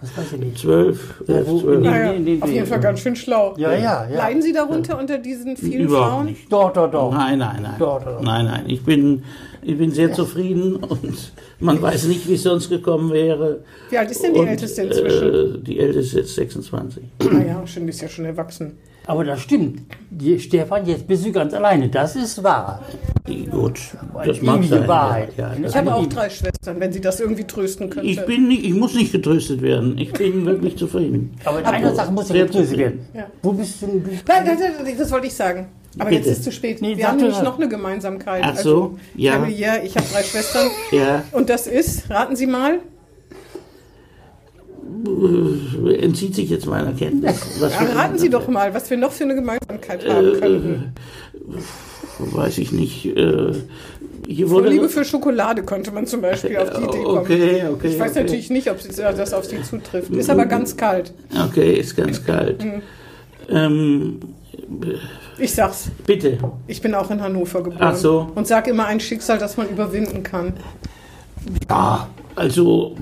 Das 0.00 0.16
weiß 0.16 0.32
ich 0.32 0.40
nicht. 0.40 0.58
Zwölf. 0.58 1.22
Ja, 1.26 1.44
zwölf. 1.44 1.80
Naja, 1.80 2.12
auf 2.40 2.50
jeden 2.50 2.66
Fall 2.66 2.80
ganz 2.80 3.00
schön 3.00 3.14
schlau. 3.14 3.54
Ja, 3.56 3.72
ja, 3.72 4.06
ja. 4.08 4.18
Leiden 4.18 4.42
Sie 4.42 4.52
darunter 4.52 4.98
unter 4.98 5.18
diesen 5.18 5.56
vielen 5.56 5.86
Überhaupt 5.86 6.10
Frauen? 6.10 6.26
Nicht. 6.26 6.52
Doch, 6.52 6.72
doch, 6.72 6.90
doch. 6.90 7.12
Nein, 7.12 7.38
nein, 7.38 7.60
nein. 7.62 7.74
Doch, 7.78 8.02
doch, 8.02 8.16
doch. 8.16 8.22
Nein, 8.22 8.46
nein. 8.46 8.64
Ich 8.66 8.82
bin, 8.82 9.22
ich 9.62 9.76
bin 9.78 9.90
sehr 9.90 10.12
zufrieden 10.12 10.76
und 10.76 11.32
man 11.58 11.80
weiß 11.80 12.04
nicht, 12.04 12.28
wie 12.28 12.34
es 12.34 12.42
sonst 12.42 12.68
gekommen 12.68 13.12
wäre. 13.12 13.64
Wie 13.90 13.98
alt 13.98 14.10
ist 14.10 14.22
denn 14.22 14.34
die 14.34 14.40
und, 14.40 14.48
Älteste 14.48 14.82
inzwischen? 14.82 15.56
Äh, 15.56 15.58
die 15.58 15.78
Älteste 15.78 16.20
ist 16.20 16.26
jetzt 16.26 16.34
26. 16.34 17.02
Naja, 17.30 17.66
schon 17.66 17.88
ist 17.88 18.00
ja 18.00 18.08
schon 18.08 18.24
erwachsen. 18.24 18.78
Aber 19.06 19.24
das 19.24 19.40
stimmt. 19.40 19.80
Die, 20.10 20.38
Stefan, 20.38 20.86
jetzt 20.86 21.06
bist 21.06 21.24
du 21.24 21.32
ganz 21.32 21.52
alleine. 21.54 21.88
Das 21.88 22.14
ist 22.16 22.42
wahr. 22.44 22.84
Gut, 23.50 23.80
das 24.24 24.40
mag 24.42 24.62
sein. 24.64 24.86
Wahrheit. 24.86 25.30
Ja, 25.36 25.52
Ich 25.66 25.74
habe 25.74 25.94
auch 25.94 26.06
drei 26.06 26.28
Schwestern, 26.30 26.78
wenn 26.78 26.92
sie 26.92 27.00
das 27.00 27.18
irgendwie 27.18 27.44
trösten 27.44 27.90
könnte. 27.90 28.08
ich, 28.08 28.24
bin 28.24 28.48
nicht, 28.48 28.64
ich 28.64 28.74
muss 28.74 28.94
nicht 28.94 29.12
getröstet 29.12 29.62
werden. 29.62 29.98
Ich 29.98 30.12
bin 30.12 30.44
wirklich 30.44 30.76
zufrieden. 30.76 31.34
Aber 31.44 31.60
in 31.60 31.66
einer 31.66 31.94
Sache 31.94 32.12
muss 32.12 32.30
ich 32.30 32.36
getröstet 32.36 32.78
werden. 32.78 33.00
Ja. 33.14 33.26
Wo 33.42 33.52
bist 33.52 33.82
du? 33.82 33.86
nein, 34.28 34.44
nein, 34.44 34.94
das 34.96 35.10
wollte 35.10 35.26
ich 35.26 35.34
sagen. 35.34 35.68
Aber 35.98 36.10
jetzt 36.10 36.20
Bitte. 36.20 36.30
ist 36.30 36.38
es 36.38 36.44
zu 36.44 36.52
spät. 36.52 36.80
Nee, 36.80 36.96
Wir 36.96 37.08
haben 37.08 37.16
nämlich 37.18 37.42
noch 37.42 37.56
eine 37.56 37.68
Gemeinsamkeit. 37.68 38.42
Ach 38.44 38.56
so, 38.56 38.98
ja. 39.16 39.32
Ich 39.32 39.38
habe, 39.38 39.52
ja, 39.52 39.82
ich 39.82 39.96
habe 39.96 40.06
drei 40.12 40.22
Schwestern. 40.22 40.68
Ja, 40.92 41.24
Und 41.32 41.50
das 41.50 41.66
ist, 41.66 42.08
raten 42.10 42.36
Sie 42.36 42.46
mal, 42.46 42.80
entzieht 46.00 46.34
sich 46.34 46.50
jetzt 46.50 46.66
meiner 46.66 46.92
Kenntnis. 46.92 47.40
Was 47.58 47.74
ja, 47.74 47.82
raten 47.82 48.18
Sie 48.18 48.30
doch 48.30 48.48
mal, 48.48 48.72
was 48.74 48.88
wir 48.90 48.96
noch 48.96 49.12
für 49.12 49.24
eine 49.24 49.34
Gemeinsamkeit 49.34 50.08
haben 50.08 50.40
könnten. 50.40 50.92
Weiß 52.18 52.58
ich 52.58 52.72
nicht. 52.72 53.06
Äh, 53.06 53.52
hier 54.26 54.50
wurde. 54.50 54.64
Vorliebe 54.64 54.88
für 54.88 55.04
Schokolade 55.04 55.62
könnte 55.62 55.90
man 55.90 56.06
zum 56.06 56.20
Beispiel 56.20 56.56
auf 56.56 56.70
die 56.70 56.84
Idee 56.84 57.02
kommen. 57.02 57.18
Okay, 57.18 57.62
okay. 57.68 57.88
Ich 57.88 57.98
weiß 57.98 58.12
okay. 58.12 58.22
natürlich 58.22 58.50
nicht, 58.50 58.70
ob 58.70 58.78
das 58.96 59.32
auf 59.32 59.44
Sie 59.44 59.62
zutrifft. 59.62 60.10
Ist 60.10 60.30
aber 60.30 60.46
ganz 60.46 60.76
kalt. 60.76 61.12
Okay, 61.48 61.74
ist 61.74 61.96
ganz 61.96 62.24
kalt. 62.24 62.62
Mhm. 62.62 62.82
Ähm, 63.48 64.20
Ich 65.40 65.54
sag's, 65.54 65.90
bitte. 66.06 66.38
ich 66.66 66.80
bin 66.82 66.94
auch 66.94 67.10
in 67.10 67.22
Hannover 67.22 67.62
geboren. 67.62 67.78
Ach 67.80 67.96
so. 67.96 68.30
Und 68.34 68.46
sag 68.46 68.68
immer 68.68 68.86
ein 68.86 69.00
Schicksal, 69.00 69.38
das 69.38 69.56
man 69.56 69.68
überwinden 69.68 70.22
kann. 70.22 70.52
Ja, 71.68 72.08
also 72.36 72.94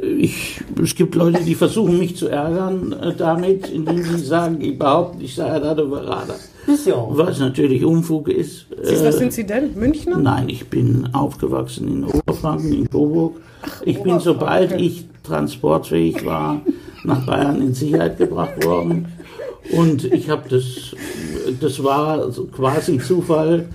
ich, 0.00 0.60
es 0.82 0.94
gibt 0.94 1.14
Leute, 1.14 1.42
die 1.44 1.54
versuchen 1.54 1.98
mich 1.98 2.16
zu 2.16 2.28
ärgern 2.28 2.92
äh, 2.94 3.14
damit, 3.14 3.68
indem 3.68 4.02
sie 4.02 4.18
sagen, 4.18 4.60
ich 4.60 4.78
behaupte, 4.78 5.22
ich 5.22 5.34
sei 5.34 5.48
ja 5.48 6.94
auch. 6.94 7.16
Was 7.16 7.38
natürlich 7.40 7.84
Unfug 7.84 8.28
ist. 8.28 8.66
Siehst, 8.82 9.04
was 9.04 9.16
Äh, 9.16 9.18
sind 9.18 9.32
Sie 9.32 9.44
denn? 9.44 9.74
Münchner? 9.74 10.16
Nein, 10.16 10.48
ich 10.48 10.68
bin 10.68 11.08
aufgewachsen 11.12 11.88
in 11.88 12.04
Oberfranken, 12.04 12.72
in 12.72 12.88
Coburg. 12.90 13.36
Ich 13.84 14.02
bin, 14.02 14.18
sobald 14.20 14.72
ich 14.80 15.04
transportfähig 15.24 16.24
war, 16.24 16.60
nach 17.04 17.26
Bayern 17.26 17.60
in 17.60 17.74
Sicherheit 17.74 18.16
gebracht 18.18 18.64
worden. 18.64 19.06
Und 19.70 20.04
ich 20.04 20.28
habe 20.28 20.48
das, 20.48 20.96
das 21.60 21.82
war 21.82 22.28
quasi 22.54 22.98
Zufall. 22.98 23.68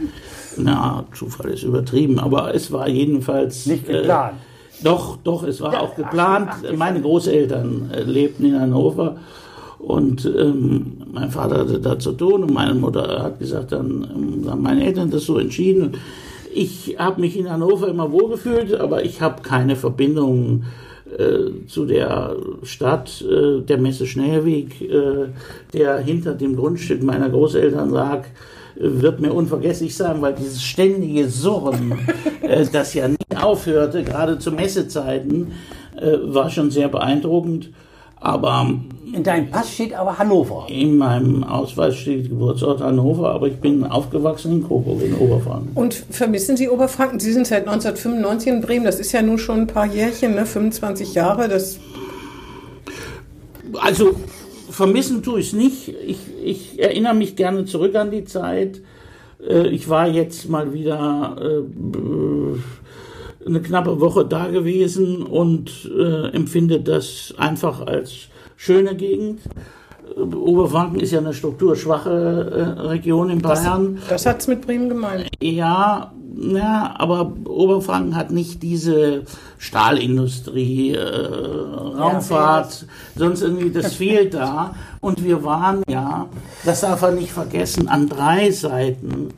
Na, 0.58 1.06
Zufall 1.14 1.52
ist 1.52 1.64
übertrieben, 1.64 2.20
aber 2.20 2.54
es 2.54 2.72
war 2.72 2.88
jedenfalls. 2.90 3.66
Nicht 3.66 3.88
geplant. 3.88 4.34
Äh, 4.34 4.84
doch, 4.84 5.18
doch, 5.24 5.44
es 5.44 5.62
war 5.62 5.82
auch 5.82 5.96
geplant. 5.96 6.50
Meine 6.76 7.02
Großeltern 7.02 7.92
äh, 7.94 8.04
lebten 8.04 8.46
in 8.46 8.60
Hannover 8.60 9.18
und 9.80 10.26
ähm, 10.26 10.98
mein 11.12 11.32
Vater 11.32 11.60
hatte 11.60 11.80
da 11.80 11.98
zu 12.00 12.12
tun 12.12 12.44
und 12.44 12.54
meine 12.54 12.74
Mutter 12.74 13.24
hat 13.24 13.40
gesagt, 13.40 13.72
dann 13.72 14.08
ähm, 14.44 14.50
haben 14.50 14.62
meine 14.62 14.86
Eltern 14.86 15.12
das 15.12 15.26
so 15.26 15.38
entschieden. 15.38 15.94
Ich 16.54 16.96
habe 16.98 17.22
mich 17.22 17.38
in 17.38 17.50
Hannover 17.50 17.88
immer 17.88 18.12
wohlgefühlt, 18.12 18.74
aber 18.74 19.06
ich 19.06 19.22
habe 19.22 19.44
keine 19.44 19.76
Verbindung 19.76 20.64
äh, 21.18 21.68
zu 21.68 21.86
der 21.86 22.36
Stadt, 22.64 23.22
äh, 23.22 23.62
der 23.62 23.78
Messe 23.78 24.06
Schnellweg, 24.06 24.82
äh, 24.82 25.28
der 25.74 26.00
hinter 26.00 26.34
dem 26.34 26.56
Grundstück 26.56 27.04
meiner 27.04 27.30
Großeltern 27.30 27.92
lag, 27.92 28.26
äh, 28.76 28.80
wird 28.80 29.20
mir 29.20 29.34
unvergesslich 29.34 29.96
sein, 29.96 30.22
weil 30.22 30.34
dieses 30.34 30.62
ständige 30.64 31.30
Surren, 31.30 31.94
äh, 32.42 32.66
das 32.72 32.94
ja 32.94 33.08
nie 33.08 33.16
aufhörte, 33.36 34.04
gerade 34.04 34.40
zu 34.40 34.52
Messezeiten, 34.52 35.52
war 36.26 36.52
schon 36.52 36.70
sehr 36.70 36.90
beeindruckend. 36.90 37.72
Aber 38.20 38.74
In 39.14 39.24
deinem 39.24 39.50
Pass 39.52 39.72
steht 39.74 39.94
aber 39.94 40.18
Hannover. 40.18 40.66
in 40.70 40.98
meinem 40.98 41.44
Ausweis 41.44 41.96
steht 41.96 42.30
Geburtsort 42.30 42.82
Hannover, 42.82 43.30
aber 43.32 43.48
ich 43.48 43.58
bin 43.58 43.84
aufgewachsen 43.84 44.52
in 44.54 44.68
Coburg 44.68 45.02
in 45.04 45.14
Oberfranken. 45.16 45.72
Und 45.76 45.94
vermissen 46.10 46.58
Sie 46.58 46.68
Oberfranken? 46.68 47.20
Sie 47.20 47.32
sind 47.32 47.46
seit 47.48 47.68
1995 47.68 48.48
in 48.52 48.62
Bremen. 48.62 48.86
Das 48.86 49.00
ist 49.00 49.12
ja 49.12 49.22
nun 49.22 49.38
schon 49.38 49.62
ein 49.62 49.68
paar 49.68 49.86
Jährchen, 49.86 50.34
ne? 50.36 50.46
25 50.46 51.14
Jahre. 51.14 51.48
Das 51.48 51.80
Also 53.82 54.16
vermissen 54.70 55.22
tue 55.24 55.40
ich 55.40 55.48
es 55.48 55.54
nicht. 55.54 55.90
Ich, 56.06 56.20
ich 56.44 56.80
erinnere 56.82 57.14
mich 57.14 57.36
gerne 57.36 57.66
zurück 57.66 57.96
an 57.96 58.12
die 58.12 58.26
Zeit. 58.26 58.82
Äh, 59.48 59.68
Ich 59.68 59.90
war 59.90 60.08
jetzt 60.08 60.50
mal 60.50 60.74
wieder 60.74 61.36
äh, 61.40 62.58
eine 63.48 63.62
knappe 63.62 64.00
Woche 64.00 64.26
da 64.26 64.48
gewesen 64.48 65.24
und 65.24 65.90
äh, 65.98 66.30
empfinde 66.30 66.82
das 66.82 67.34
einfach 67.38 67.86
als 67.86 68.28
schöne 68.56 68.96
Gegend. 68.96 69.42
Äh, 70.16 70.22
Oberfranken 70.36 71.00
ist 71.00 71.12
ja 71.12 71.20
eine 71.20 71.34
strukturschwache 71.34 72.78
äh, 72.80 72.82
Region 72.88 73.30
in 73.30 73.42
Bayern. 73.42 74.00
Das 74.10 74.26
hat's 74.26 74.48
mit 74.48 74.62
Bremen 74.62 74.90
gemeint. 74.90 75.30
Ja, 75.42 76.12
ja, 76.40 76.94
aber 77.00 77.34
Oberfranken 77.46 78.16
hat 78.16 78.32
nicht 78.32 78.62
diese 78.62 79.24
Stahlindustrie, 79.58 80.94
äh, 80.94 81.02
Raumfahrt, 81.02 82.86
sonst 83.16 83.42
irgendwie, 83.42 83.72
das 83.72 83.96
fehlt 83.96 84.36
da. 84.36 84.76
Und 85.02 85.24
wir 85.24 85.44
waren 85.44 85.84
ja, 85.90 86.28
das 86.64 86.82
darf 86.82 87.02
man 87.02 87.16
nicht 87.16 87.32
vergessen, 87.32 87.88
an 87.88 88.08
drei 88.08 88.52
Seiten 88.52 89.30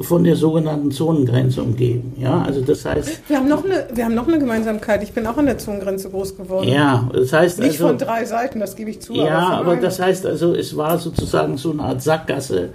von 0.00 0.24
der 0.24 0.34
sogenannten 0.34 0.90
Zonengrenze 0.90 1.62
umgeben. 1.62 2.14
Ja, 2.18 2.42
also 2.42 2.60
das 2.60 2.84
heißt, 2.84 3.28
Wir 3.28 3.36
haben, 3.36 3.48
noch 3.48 3.64
eine, 3.64 3.86
wir 3.94 4.04
haben 4.04 4.14
noch 4.14 4.26
eine 4.26 4.38
Gemeinsamkeit. 4.38 5.02
Ich 5.04 5.12
bin 5.12 5.26
auch 5.26 5.36
an 5.36 5.46
der 5.46 5.58
Zonengrenze 5.58 6.10
groß 6.10 6.36
geworden. 6.36 6.68
ja, 6.68 7.08
das 7.12 7.32
heißt 7.32 7.60
Nicht 7.60 7.72
also, 7.72 7.88
von 7.88 7.98
drei 7.98 8.24
Seiten, 8.24 8.58
das 8.58 8.74
gebe 8.74 8.90
ich 8.90 9.00
zu. 9.00 9.14
Ja, 9.14 9.50
aber 9.50 9.72
einer. 9.72 9.82
das 9.82 10.00
heißt 10.00 10.26
also, 10.26 10.54
es 10.54 10.76
war 10.76 10.98
sozusagen 10.98 11.56
so 11.56 11.70
eine 11.70 11.82
Art 11.82 12.02
Sackgasse. 12.02 12.70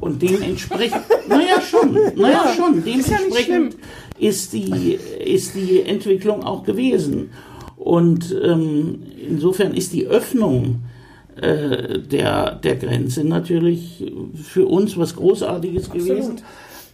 Und 0.00 0.22
dementsprechend, 0.22 1.02
naja 1.28 1.60
schon, 1.60 1.92
naja 2.16 2.44
Ja, 2.44 2.52
schon, 2.54 2.84
ist 2.84 3.08
ja 3.08 3.16
dementsprechend 3.18 3.76
ist 4.18 4.52
die, 4.52 4.98
ist 5.24 5.54
die 5.54 5.82
Entwicklung 5.82 6.42
auch 6.42 6.64
gewesen. 6.64 7.30
Und 7.76 8.34
ähm, 8.42 9.02
insofern 9.28 9.74
ist 9.74 9.92
die 9.92 10.06
Öffnung 10.06 10.80
äh, 11.40 11.98
der, 11.98 12.56
der 12.56 12.76
Grenze 12.76 13.24
natürlich 13.24 14.12
für 14.34 14.66
uns 14.66 14.96
was 14.96 15.16
Großartiges 15.16 15.90
gewesen. 15.90 16.42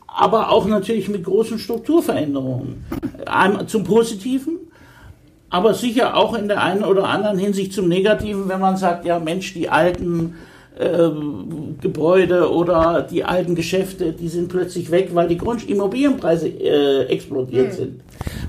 Aber 0.07 0.51
auch 0.51 0.67
natürlich 0.67 1.09
mit 1.09 1.25
großen 1.25 1.59
Strukturveränderungen. 1.59 2.85
Einmal 3.27 3.67
zum 3.67 3.85
Positiven, 3.85 4.59
aber 5.51 5.75
sicher 5.75 6.17
auch 6.17 6.35
in 6.35 6.49
der 6.49 6.63
einen 6.63 6.85
oder 6.85 7.09
anderen 7.09 7.39
Hinsicht 7.39 7.73
zum 7.73 7.89
Negativen, 7.89 8.49
wenn 8.49 8.61
man 8.61 8.77
sagt, 8.77 9.05
ja 9.05 9.19
Mensch, 9.19 9.55
die 9.55 9.69
alten 9.69 10.35
ähm, 10.79 11.77
Gebäude 11.81 12.53
oder 12.53 13.03
die 13.03 13.25
alten 13.25 13.55
Geschäfte, 13.55 14.13
die 14.13 14.29
sind 14.29 14.49
plötzlich 14.49 14.91
weg, 14.91 15.11
weil 15.13 15.29
die 15.29 15.39
Grund 15.39 15.69
Immobilienpreise 15.69 16.49
äh, 16.49 17.07
explodiert 17.07 17.75
sind. 17.75 18.01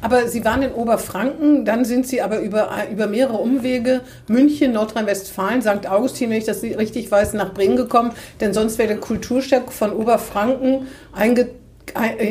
Aber 0.01 0.27
Sie 0.27 0.43
waren 0.45 0.61
in 0.61 0.71
Oberfranken, 0.71 1.65
dann 1.65 1.85
sind 1.85 2.07
Sie 2.07 2.21
aber 2.21 2.39
über, 2.39 2.69
über 2.91 3.07
mehrere 3.07 3.37
Umwege 3.37 4.01
München, 4.27 4.73
Nordrhein-Westfalen, 4.73 5.61
St. 5.61 5.87
Augustin, 5.89 6.29
wenn 6.29 6.37
ich 6.37 6.45
das 6.45 6.63
richtig 6.63 7.11
weiß, 7.11 7.33
nach 7.33 7.53
Bremen 7.53 7.75
gekommen. 7.75 8.11
Denn 8.39 8.53
sonst 8.53 8.77
wäre 8.77 8.89
der 8.89 8.97
Kulturstadt 8.97 9.71
von 9.71 9.93
Oberfranken 9.93 10.87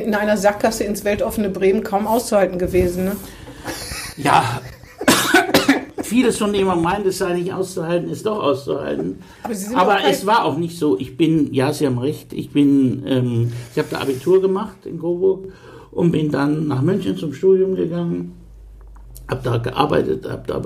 in 0.05 0.15
einer 0.15 0.37
Sackgasse 0.37 0.85
ins 0.85 1.05
weltoffene 1.05 1.49
Bremen 1.51 1.83
kaum 1.83 2.07
auszuhalten 2.07 2.59
gewesen. 2.59 3.05
Ne? 3.05 3.17
Ja, 4.17 4.61
vieles 6.09 6.39
von 6.39 6.53
dem 6.53 6.67
man 6.67 6.83
meint, 6.83 7.07
es 7.07 7.19
sei 7.19 7.35
nicht 7.35 7.53
auszuhalten, 7.53 8.09
ist 8.11 8.27
doch 8.27 8.43
auszuhalten. 8.43 9.17
Aber 9.43 9.55
Aber 9.77 9.99
es 10.09 10.27
war 10.27 10.45
auch 10.45 10.57
nicht 10.57 10.79
so. 10.79 10.99
Ich 10.99 11.17
bin, 11.17 11.53
ja, 11.53 11.73
Sie 11.73 11.87
haben 11.87 11.99
recht, 11.99 12.33
ich 12.33 12.51
bin, 12.51 13.03
ähm, 13.07 13.53
ich 13.73 13.79
habe 13.79 13.89
da 13.91 14.01
Abitur 14.01 14.41
gemacht 14.41 14.85
in 14.85 14.99
Coburg 14.99 15.53
und 15.91 16.11
bin 16.13 16.31
dann 16.31 16.67
nach 16.67 16.83
München 16.83 17.17
zum 17.17 17.33
Studium 17.33 17.75
gegangen, 17.75 18.33
habe 19.29 19.41
da 19.45 19.59
gearbeitet, 19.59 20.29
hab 20.29 20.47
da, 20.47 20.63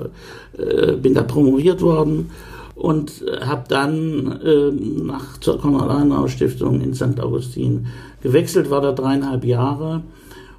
äh, 0.57 0.93
bin 0.93 1.13
da 1.13 1.23
promoviert 1.23 1.81
worden 1.81 2.29
und 2.75 3.23
äh, 3.27 3.45
habe 3.45 3.63
dann 3.67 4.39
äh, 4.43 4.71
nach 5.03 5.37
zur 5.39 5.59
Konrad-Adenauer-Stiftung 5.59 6.81
in 6.81 6.93
St. 6.93 7.19
Augustin 7.19 7.87
gewechselt, 8.21 8.69
war 8.69 8.81
da 8.81 8.93
dreieinhalb 8.93 9.43
Jahre 9.43 10.03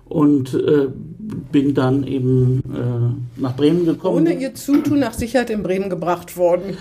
und 0.08 0.54
äh, 0.54 0.88
bin 1.52 1.74
dann 1.74 2.06
eben 2.06 2.62
äh, 2.74 3.40
nach 3.40 3.56
Bremen 3.56 3.84
gekommen. 3.84 4.16
Ohne 4.18 4.34
Ihr 4.34 4.54
Zutun 4.54 5.00
nach 5.00 5.12
Sicherheit 5.12 5.50
in 5.50 5.62
Bremen 5.62 5.90
gebracht 5.90 6.36
worden. 6.36 6.76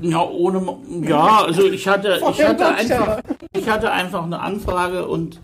Ja, 0.00 0.28
ohne, 0.28 0.60
ja, 1.08 1.44
also 1.44 1.66
ich 1.66 1.86
hatte, 1.86 2.20
ich 2.20 2.44
hatte 2.44 2.66
einfach, 2.66 3.20
ich 3.56 3.68
hatte 3.68 3.92
einfach 3.92 4.24
eine 4.24 4.40
Anfrage 4.40 5.06
und 5.06 5.40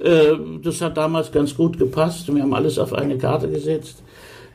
äh, 0.00 0.32
das 0.62 0.80
hat 0.80 0.96
damals 0.96 1.30
ganz 1.30 1.54
gut 1.54 1.78
gepasst. 1.78 2.32
Wir 2.34 2.42
haben 2.42 2.54
alles 2.54 2.78
auf 2.78 2.92
eine 2.92 3.18
Karte 3.18 3.48
gesetzt. 3.48 4.02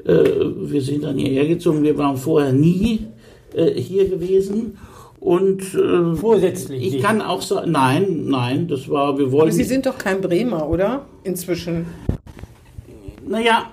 Äh, 0.03 0.13
wir 0.13 0.81
sind 0.81 1.03
dann 1.03 1.17
hierher 1.17 1.47
gezogen. 1.47 1.83
Wir 1.83 1.97
waren 1.97 2.17
vorher 2.17 2.51
nie 2.51 3.07
äh, 3.53 3.71
hier 3.73 4.09
gewesen 4.09 4.77
und 5.19 5.61
äh, 5.75 6.15
Vorsätzlich 6.15 6.95
ich 6.95 7.01
kann 7.01 7.21
auch 7.21 7.41
sagen, 7.41 7.71
nein, 7.71 8.25
nein, 8.25 8.67
das 8.67 8.89
war, 8.89 9.17
wir 9.17 9.25
Aber 9.25 9.33
wollten. 9.33 9.55
Sie 9.55 9.63
sind 9.63 9.85
doch 9.85 9.97
kein 9.97 10.21
Bremer, 10.21 10.69
oder? 10.69 11.05
Inzwischen. 11.23 11.87
Naja, 13.29 13.67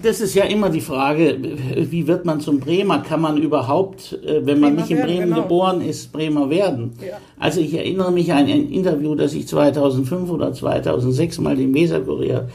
das 0.00 0.20
ist 0.20 0.34
ja 0.34 0.44
immer 0.44 0.70
die 0.70 0.80
Frage, 0.80 1.36
wie 1.76 2.06
wird 2.06 2.24
man 2.24 2.40
zum 2.40 2.60
Bremer? 2.60 3.00
Kann 3.00 3.20
man 3.20 3.36
überhaupt, 3.36 4.16
äh, 4.24 4.46
wenn 4.46 4.60
man 4.60 4.76
Bremer 4.76 4.80
nicht 4.80 4.90
in 4.92 4.96
werden, 4.98 5.08
Bremen 5.08 5.30
genau. 5.30 5.42
geboren 5.42 5.80
ist, 5.80 6.12
Bremer 6.12 6.48
werden? 6.48 6.92
Ja. 7.04 7.18
Also 7.36 7.60
ich 7.60 7.74
erinnere 7.74 8.12
mich 8.12 8.32
an 8.32 8.46
ein 8.46 8.70
Interview, 8.70 9.16
das 9.16 9.34
ich 9.34 9.48
2005 9.48 10.30
oder 10.30 10.52
2006 10.52 11.40
mal 11.40 11.56
dem 11.56 11.74
Weserkurier 11.74 12.48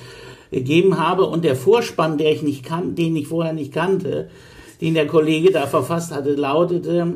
gegeben 0.50 0.98
habe 0.98 1.26
und 1.26 1.44
der 1.44 1.58
Vorspann, 1.58 2.18
der 2.18 2.32
ich 2.32 2.44
nicht 2.44 2.64
kan 2.64 2.96
den 2.96 3.18
ich 3.18 3.28
vorher 3.28 3.52
nicht 3.52 3.74
kannte, 3.74 4.30
den 4.80 4.94
der 4.94 5.06
Kollege 5.06 5.52
da 5.52 5.68
verfasst 5.68 6.16
hatte, 6.16 6.34
lautete 6.34 7.16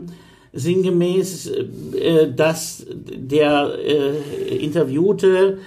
sinngemäß, 0.51 1.47
äh, 1.47 2.33
dass 2.35 2.85
der 2.89 3.75
äh, 3.81 4.57
Interviewte 4.57 5.59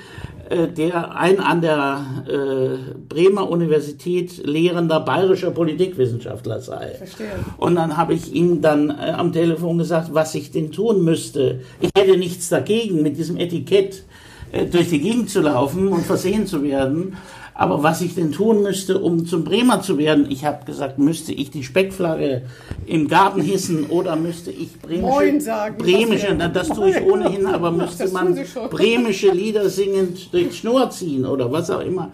der 0.50 1.16
ein 1.16 1.40
an 1.40 1.60
der 1.60 2.24
äh, 2.28 2.92
Bremer 3.08 3.48
Universität 3.48 4.44
lehrender 4.44 5.00
bayerischer 5.00 5.50
Politikwissenschaftler 5.50 6.60
sei. 6.60 6.94
Verstehe. 6.98 7.32
Und 7.56 7.76
dann 7.76 7.96
habe 7.96 8.14
ich 8.14 8.32
ihm 8.32 8.60
dann 8.60 8.90
äh, 8.90 9.12
am 9.16 9.32
Telefon 9.32 9.78
gesagt, 9.78 10.12
was 10.12 10.34
ich 10.34 10.50
denn 10.50 10.72
tun 10.72 11.04
müsste. 11.04 11.60
Ich 11.80 11.90
hätte 11.96 12.16
nichts 12.16 12.48
dagegen, 12.48 13.02
mit 13.02 13.16
diesem 13.16 13.36
Etikett 13.36 14.04
äh, 14.52 14.66
durch 14.66 14.88
die 14.88 15.00
Gegend 15.00 15.30
zu 15.30 15.40
laufen 15.40 15.88
und 15.88 16.04
versehen 16.04 16.46
zu 16.46 16.62
werden. 16.62 17.16
Aber 17.56 17.84
was 17.84 18.00
ich 18.00 18.16
denn 18.16 18.32
tun 18.32 18.62
müsste, 18.62 18.98
um 18.98 19.26
zum 19.26 19.44
Bremer 19.44 19.80
zu 19.80 19.96
werden, 19.96 20.26
ich 20.28 20.44
habe 20.44 20.64
gesagt, 20.64 20.98
müsste 20.98 21.32
ich 21.32 21.52
die 21.52 21.62
Speckflagge 21.62 22.42
im 22.84 23.06
Garten 23.06 23.40
hissen 23.40 23.86
oder 23.86 24.16
müsste 24.16 24.50
ich 24.50 24.80
bremische, 24.80 25.02
Moin 25.02 25.40
sagen. 25.40 25.78
bremische 25.78 26.26
Das 26.26 26.36
na, 26.36 26.48
das 26.48 26.68
tue 26.68 26.90
ich 26.90 27.00
ohnehin, 27.00 27.46
aber 27.46 27.70
müsste 27.70 28.08
man 28.08 28.36
bremische 28.70 29.30
Lieder 29.30 29.68
singend 29.68 30.32
durch 30.32 30.58
Schnur 30.58 30.90
ziehen 30.90 31.24
oder 31.24 31.50
was 31.52 31.70
auch 31.70 31.80
immer. 31.80 32.10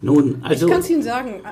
Nun, 0.00 0.36
also 0.42 0.66
Ich 0.66 0.72
kann 0.72 0.80
es 0.80 0.90
Ihnen 0.90 1.02
sagen, 1.02 1.42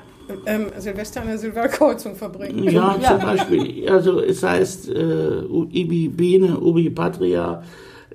äh, 0.46 0.54
ähm, 0.54 0.66
Silvester 0.78 1.20
an 1.20 1.26
der 1.26 1.38
Silberkreuzung 1.38 2.16
verbringen. 2.16 2.64
ja, 2.64 2.96
zum 2.98 3.18
Beispiel, 3.18 3.88
also 3.90 4.20
es 4.20 4.42
heißt 4.42 4.88
äh, 4.88 5.40
Ibi 5.70 6.08
Bene, 6.08 6.58
Ubi 6.58 6.88
Patria, 6.88 7.62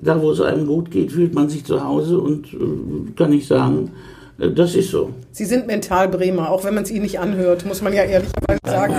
da 0.02 0.20
wo 0.20 0.32
es 0.32 0.42
einem 0.42 0.66
gut 0.66 0.90
geht, 0.90 1.12
fühlt 1.12 1.36
man 1.36 1.50
sich 1.50 1.64
zu 1.66 1.84
Hause 1.84 2.20
und 2.20 2.52
äh, 2.52 3.12
kann 3.16 3.32
ich 3.34 3.48
sagen, 3.48 3.92
äh, 3.94 4.17
das 4.38 4.76
ist 4.76 4.92
so. 4.92 5.12
Sie 5.32 5.46
sind 5.46 5.68
mental 5.68 6.08
Bremer, 6.10 6.52
auch 6.52 6.64
wenn 6.64 6.76
man 6.76 6.84
es 6.84 6.92
Ihnen 6.92 7.02
nicht 7.04 7.20
anhört, 7.20 7.66
muss 7.66 7.82
man 7.82 7.94
ja 7.94 8.04
ehrlicherweise 8.04 8.60
sagen. 8.66 8.96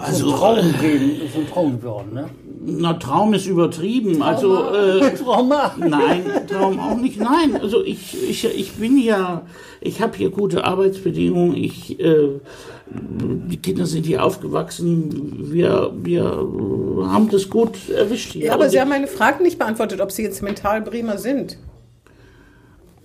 Also 0.00 0.30
Traumbremen 0.30 1.20
ist 1.22 1.36
ein 1.36 1.48
Traum 1.48 1.80
geworden, 1.80 2.14
ne? 2.14 2.28
Na, 2.60 2.94
Traum 2.94 3.34
ist 3.34 3.46
übertrieben, 3.46 4.22
also 4.22 4.72
äh, 4.72 5.14
Trauma. 5.14 5.74
Nein, 5.78 6.24
Traum 6.46 6.78
auch 6.78 6.96
nicht. 6.96 7.18
Nein, 7.18 7.58
also 7.60 7.82
ich, 7.82 8.16
ich, 8.28 8.44
ich 8.44 8.72
bin 8.72 8.98
ja, 8.98 9.42
ich 9.80 10.02
habe 10.02 10.16
hier 10.16 10.30
gute 10.30 10.64
Arbeitsbedingungen. 10.64 11.56
Ich, 11.56 11.98
äh, 11.98 12.40
die 12.86 13.56
Kinder 13.56 13.86
sind 13.86 14.06
hier 14.06 14.24
aufgewachsen. 14.24 15.50
Wir, 15.52 15.92
wir 16.02 16.24
haben 16.24 17.28
das 17.30 17.48
gut 17.48 17.88
erwischt 17.88 18.32
hier. 18.32 18.46
Ja, 18.46 18.54
aber 18.54 18.64
Und 18.64 18.70
Sie 18.70 18.80
haben 18.80 18.88
meine 18.88 19.06
Frage 19.06 19.42
nicht 19.42 19.58
beantwortet, 19.58 20.00
ob 20.00 20.12
Sie 20.12 20.22
jetzt 20.22 20.42
mental 20.42 20.82
Bremer 20.82 21.18
sind. 21.18 21.58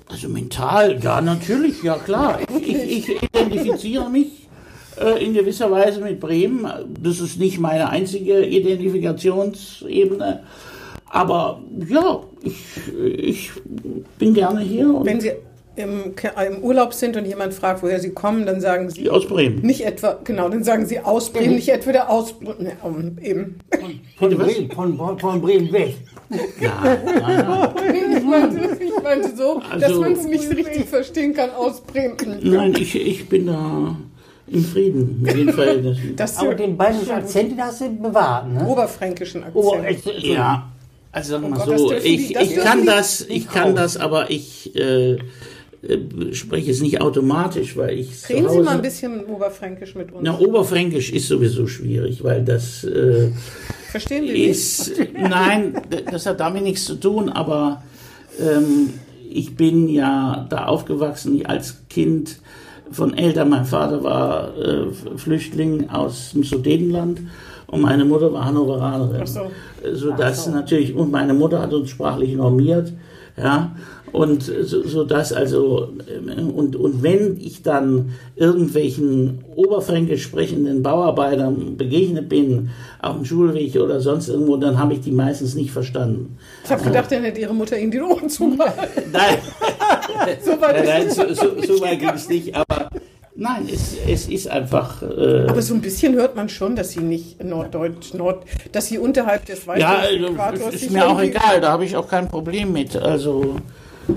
Also 0.10 0.30
mental, 0.30 1.00
ja, 1.02 1.22
natürlich, 1.22 1.82
ja 1.82 1.98
klar. 1.98 2.40
Ich, 2.60 2.68
ich, 2.68 3.24
identifiziere 3.24 4.10
mich 4.10 4.48
äh, 5.02 5.24
in 5.24 5.34
gewisser 5.34 5.72
Weise 5.72 6.02
mit 6.02 6.20
Bremen. 6.20 6.68
Das 7.02 7.20
ist 7.20 7.40
nicht 7.40 7.60
meine 7.60 7.90
einzige 7.90 8.46
Identifikationsebene. 8.46 10.44
Aber 11.10 11.62
ja, 11.88 12.22
ich, 12.42 12.82
ich 13.18 13.52
bin 14.18 14.34
gerne 14.34 14.62
hier 14.62 14.94
und 14.94 15.06
Wenn 15.06 15.22
Sie 15.22 15.32
im, 15.76 16.14
im 16.48 16.64
Urlaub 16.64 16.94
sind 16.94 17.18
und 17.18 17.26
jemand 17.26 17.54
fragt, 17.54 17.82
woher 17.82 18.00
Sie 18.00 18.12
kommen, 18.12 18.46
dann 18.46 18.62
sagen 18.62 18.90
Sie 18.90 19.10
aus 19.10 19.28
Bremen. 19.28 19.62
nicht 19.62 19.86
etwa, 19.86 20.20
genau, 20.24 20.50
dann 20.50 20.64
sagen 20.64 20.86
Sie 20.86 21.00
aus 21.00 21.32
Bremen, 21.32 21.56
nicht 21.56 21.70
etwa 21.70 21.92
der 21.92 22.10
aus, 22.10 22.36
ne, 22.42 22.74
um, 22.84 23.18
eben. 23.22 23.60
Von 24.18 24.38
was? 24.38 24.54
Bremen, 24.54 24.72
von, 24.72 24.98
von, 24.98 25.20
von 25.20 25.42
Bremen 25.42 25.72
weg. 25.72 25.96
Ja, 26.60 26.98
ja, 27.30 27.74
Ich 28.24 28.30
meinte, 28.30 28.77
ich 28.84 29.03
meinte 29.03 29.36
so, 29.36 29.62
dass 29.74 29.84
Also- 29.84 30.01
man 30.01 30.13
es 30.13 30.24
nicht 30.25 30.50
richtig 30.50 30.86
verstehen 30.89 31.34
kann 31.34 31.50
aus 31.51 31.82
Bremen. 31.82 32.15
Nein, 32.42 32.74
ich, 32.80 32.96
ich 32.96 33.27
bin 33.27 33.48
da 33.48 33.96
im 34.48 34.63
Frieden 34.65 35.21
mit 35.21 35.36
den 35.36 35.52
Verhältnissen. 35.52 36.15
Das 36.15 36.38
Aber 36.38 36.54
den 36.56 36.78
bayerischen 36.78 37.12
Akzent, 37.12 37.52
den 37.52 37.62
hast 37.62 37.82
du 37.82 37.89
bewahrt, 37.89 38.50
ne? 38.52 38.65
oberfränkischen 38.67 39.43
Akzent. 39.43 39.56
Oh, 39.65 39.76
es- 39.86 40.06
es- 40.06 40.24
Ja, 40.24 40.69
also 41.12 41.32
sagen 41.32 41.43
wir 41.43 41.50
Oh 41.50 41.54
Gott, 41.60 41.67
das 41.74 41.82
so, 41.82 41.89
dürfen 41.89 42.04
die- 42.06 42.15
ich, 42.15 42.36
ich 42.36 42.56
kann 42.58 42.86
das, 42.86 43.21
ich 43.21 43.28
nicht 43.30 43.52
kann 43.52 43.76
das, 43.76 43.98
aber 43.98 44.30
ich 44.32 44.76
äh, 44.76 45.13
äh, 45.13 45.17
spreche 46.34 46.71
es 46.71 46.82
nicht 46.82 47.02
automatisch, 47.02 47.76
weil 47.78 48.00
ich 48.00 48.19
zu 48.21 48.34
Reden 48.34 48.43
Sie 48.50 48.56
Hause- 48.56 48.63
mal 48.63 48.76
ein 48.76 48.82
bisschen 48.82 49.26
oberfränkisch 49.26 49.95
mit 49.95 50.12
uns. 50.12 50.21
Na, 50.24 50.38
Oberfränkisch 50.39 51.12
ist 51.12 51.28
sowieso 51.28 51.67
schwierig, 51.67 52.24
weil 52.24 52.43
das 52.43 52.84
äh, 52.84 53.32
Verstehen 53.91 54.26
Sie 54.28 54.34
nicht? 54.34 54.50
ist, 54.50 54.91
nein, 55.13 55.74
d- 55.91 56.04
das 56.10 56.26
hat 56.26 56.39
damit 56.39 56.63
nichts 56.63 56.86
zu 56.86 56.95
tun, 56.95 57.30
aber 57.30 57.84
ähm, 58.39 58.89
ich 59.30 59.56
bin 59.56 59.88
ja 59.88 60.46
da 60.50 60.65
aufgewachsen 60.65 61.46
als 61.46 61.88
Kind 61.89 62.39
von 62.91 63.17
Eltern. 63.17 63.50
Mein 63.50 63.65
Vater 63.65 64.04
war 64.04 64.56
äh, 64.58 64.91
Flüchtling 65.17 65.89
aus 65.89 66.32
dem 66.34 66.43
Sudetenland 66.43 67.22
und 67.67 67.82
meine 67.82 68.06
Mutter 68.06 68.32
war 68.32 68.46
Hannoveranerin. 68.46 69.22
Ach 69.24 69.28
so. 69.28 69.52
So 69.93 70.12
dass 70.12 70.48
natürlich, 70.48 70.96
und 70.96 71.12
meine 71.12 71.34
Mutter 71.34 71.62
hat 71.62 71.74
uns 71.74 71.89
sprachlich 71.89 72.36
normiert, 72.36 72.93
ja, 73.36 73.76
und 74.13 74.43
so, 74.43 74.84
so 74.88 75.04
dass 75.04 75.34
also, 75.34 75.89
ähm, 76.08 76.49
und, 76.52 76.76
und 76.76 77.04
wenn 77.04 77.38
ich 77.41 77.63
dann 77.63 78.13
irgendwelchen 78.36 79.43
oberfränkisch 79.56 80.23
sprechenden 80.23 80.84
Bauarbeitern 80.84 81.76
begegnet 81.78 82.30
bin, 82.30 82.69
auf 83.02 83.15
dem 83.15 83.26
Schulweg 83.26 83.76
oder 83.76 83.99
sonst 83.99 84.30
irgendwo, 84.30 84.56
dann 84.56 84.80
habe 84.80 84.93
ich 84.93 85.02
die 85.02 85.12
meistens 85.12 85.56
nicht 85.56 85.71
verstanden. 85.71 86.38
Ich 86.63 86.71
habe 86.71 86.84
gedacht, 86.84 87.12
dann 87.12 87.23
hätte 87.23 87.41
Ihre 87.41 87.54
Mutter 87.54 87.78
Ihnen 87.78 87.91
die 87.91 87.99
Ohren 87.99 88.30
zugehalten. 88.30 89.04
Nein, 89.12 89.38
So 90.43 90.60
weit 90.62 90.86
nein, 90.86 91.10
so, 91.10 91.34
so, 91.34 91.62
so 91.62 91.82
weit 91.82 91.99
ging 91.99 92.10
es 92.10 92.30
nicht, 92.30 92.56
aber 92.56 92.89
nein, 93.36 93.67
es, 93.71 93.95
es 94.08 94.28
ist 94.28 94.47
einfach, 94.47 95.02
äh, 95.02 95.47
Aber 95.47 95.62
so 95.62 95.73
ein 95.73 95.82
bisschen 95.82 96.13
hört 96.13 96.36
man 96.36 96.49
schon, 96.49 96.76
dass 96.76 96.91
Sie 96.91 97.02
nicht 97.02 97.43
Norddeutsch, 97.43 98.13
Nord, 98.13 98.43
dass 98.71 98.88
Sie 98.88 98.97
unterhalb 98.97 99.45
des 99.45 99.65
weißen 99.65 99.82
ja, 99.82 99.97
also, 100.39 100.69
ist 100.69 100.91
mir 100.91 101.08
auch 101.08 101.19
egal, 101.21 101.62
da 101.62 101.71
habe 101.71 101.86
ich 101.86 101.95
auch 101.95 102.08
kein 102.08 102.28
Problem 102.28 102.73
mit, 102.73 102.95
also... 102.95 103.56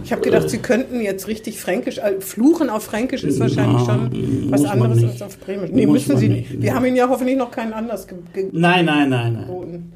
Ich 0.05 0.11
habe 0.12 0.22
gedacht, 0.22 0.51
Sie 0.51 0.59
könnten 0.59 1.01
jetzt 1.01 1.29
richtig 1.29 1.61
Fränkisch, 1.61 1.99
äh, 1.99 2.20
Fluchen 2.20 2.70
auf 2.70 2.85
Fränkisch 2.85 3.22
ist 3.25 3.38
wahrscheinlich 3.38 3.87
Ja, 3.87 3.94
schon 3.94 4.51
was 4.51 4.64
anderes 4.64 4.96
nicht. 4.99 5.11
als 5.12 5.22
auf 5.22 5.38
Bremisch. 5.38 5.70
Nee, 5.72 5.87
Muss 5.87 6.07
müssen 6.09 6.18
Sie 6.18 6.29
nicht. 6.29 6.61
Wir 6.61 6.75
haben 6.75 6.85
Ihnen 6.87 6.96
ja 6.96 7.09
hoffentlich 7.09 7.37
noch 7.37 7.51
keinen 7.53 7.72
Anlass 7.72 8.07
ge- 8.09 8.18
ge- 8.35 8.49
Nein, 8.53 8.85
nein, 8.85 9.09
nein, 9.11 9.33
nein. 9.35 9.46
geboten. 9.46 9.92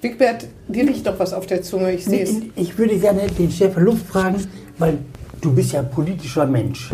Wigbert, 0.00 0.46
dir 0.68 0.84
liegt 0.84 1.04
doch 1.06 1.18
was 1.18 1.32
auf 1.32 1.46
der 1.46 1.62
Zunge, 1.62 1.92
ich 1.92 2.04
sehe 2.04 2.22
es. 2.22 2.36
Ich 2.54 2.78
würde 2.78 2.96
gerne 2.98 3.22
den 3.36 3.50
Stefan 3.50 3.82
Luft 3.84 4.06
fragen, 4.06 4.36
weil 4.78 4.98
du 5.40 5.52
bist 5.52 5.72
ja 5.72 5.82
politischer 5.82 6.46
Mensch. 6.46 6.90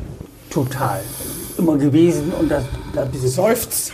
Total. 0.48 1.00
Immer 1.58 1.76
gewesen 1.76 2.32
und 2.40 2.50
das, 2.50 2.64
da 2.94 3.04
bist 3.04 3.24
du 3.24 3.28
Seufzt 3.28 3.92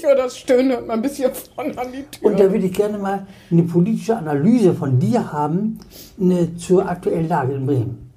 ich 0.00 0.06
oder 0.06 0.16
das 0.16 0.38
Stöhnen 0.38 0.70
hört 0.72 0.86
man 0.86 0.98
ein 0.98 1.02
bisschen 1.02 1.30
von 1.54 1.76
an 1.78 1.92
die 1.92 2.02
Tür. 2.02 2.30
Und 2.30 2.40
da 2.40 2.50
würde 2.50 2.66
ich 2.66 2.72
gerne 2.72 2.98
mal 2.98 3.26
eine 3.50 3.62
politische 3.62 4.16
Analyse 4.16 4.74
von 4.74 4.98
dir 4.98 5.32
haben 5.32 5.78
eine, 6.20 6.56
zur 6.56 6.88
aktuellen 6.88 7.28
Lage 7.28 7.54
in 7.54 7.66
Bremen. 7.66 8.10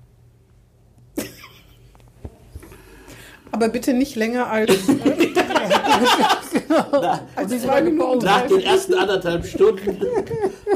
Aber 3.52 3.69
bitte 3.69 3.93
nicht 3.93 4.15
länger 4.15 4.50
als, 4.50 4.72
äh, 4.89 5.04
als 7.36 7.62
zwei 7.62 7.84
Minuten. 7.84 8.26
Nach 8.26 8.48
den 8.48 8.62
ersten 8.62 8.96
anderthalb 8.96 9.46
Stunden. 9.46 9.96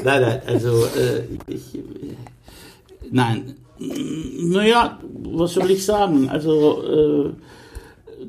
Nein, 0.03 0.21
nein, 0.21 0.41
also 0.45 0.85
äh, 0.85 1.23
ich. 1.47 1.73
äh, 1.75 1.79
Nein. 3.09 3.55
Naja, 3.79 4.99
was 5.03 5.53
soll 5.53 5.71
ich 5.71 5.85
sagen? 5.85 6.29
Also 6.29 6.83
äh, 6.83 7.29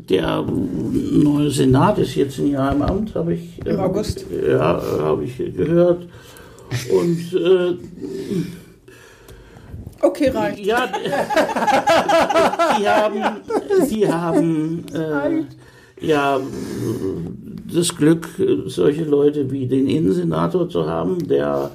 der 0.09 0.43
neue 0.43 1.51
Senat 1.51 1.99
ist 1.99 2.15
jetzt 2.15 2.39
ein 2.39 2.51
Jahr 2.51 2.73
im 2.73 2.83
Amt, 2.83 3.15
habe 3.15 3.35
ich. 3.35 3.65
äh, 3.67 3.71
Im 3.71 3.81
August. 3.81 4.25
Ja, 4.47 4.81
habe 5.01 5.25
ich 5.25 5.37
gehört. 5.37 6.07
Und 6.93 7.33
äh, 7.35 7.75
Okay, 10.01 10.29
reicht. 10.29 10.61
ja, 10.65 10.87
die 12.79 12.89
haben, 12.89 13.25
die 13.91 14.09
haben 14.09 14.85
äh, 14.95 16.07
ja 16.07 16.39
das 17.75 17.97
Glück, 17.97 18.29
solche 18.67 19.03
Leute 19.05 19.51
wie 19.51 19.67
den 19.67 19.89
Innensenator 19.89 20.69
zu 20.69 20.89
haben, 20.89 21.27
der 21.27 21.73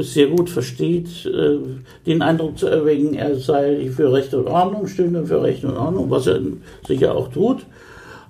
sehr 0.00 0.28
gut 0.28 0.50
versteht, 0.50 1.26
äh, 1.26 1.58
den 2.06 2.22
Eindruck 2.22 2.58
zu 2.58 2.66
erwecken, 2.66 3.14
er 3.14 3.36
sei 3.36 3.90
für 3.94 4.12
Recht 4.12 4.32
und 4.34 4.46
Ordnung, 4.46 4.86
stünde 4.86 5.26
für 5.26 5.42
Recht 5.42 5.64
und 5.64 5.76
Ordnung, 5.76 6.10
was 6.10 6.26
er 6.26 6.40
sicher 6.86 7.14
auch 7.14 7.28
tut. 7.28 7.66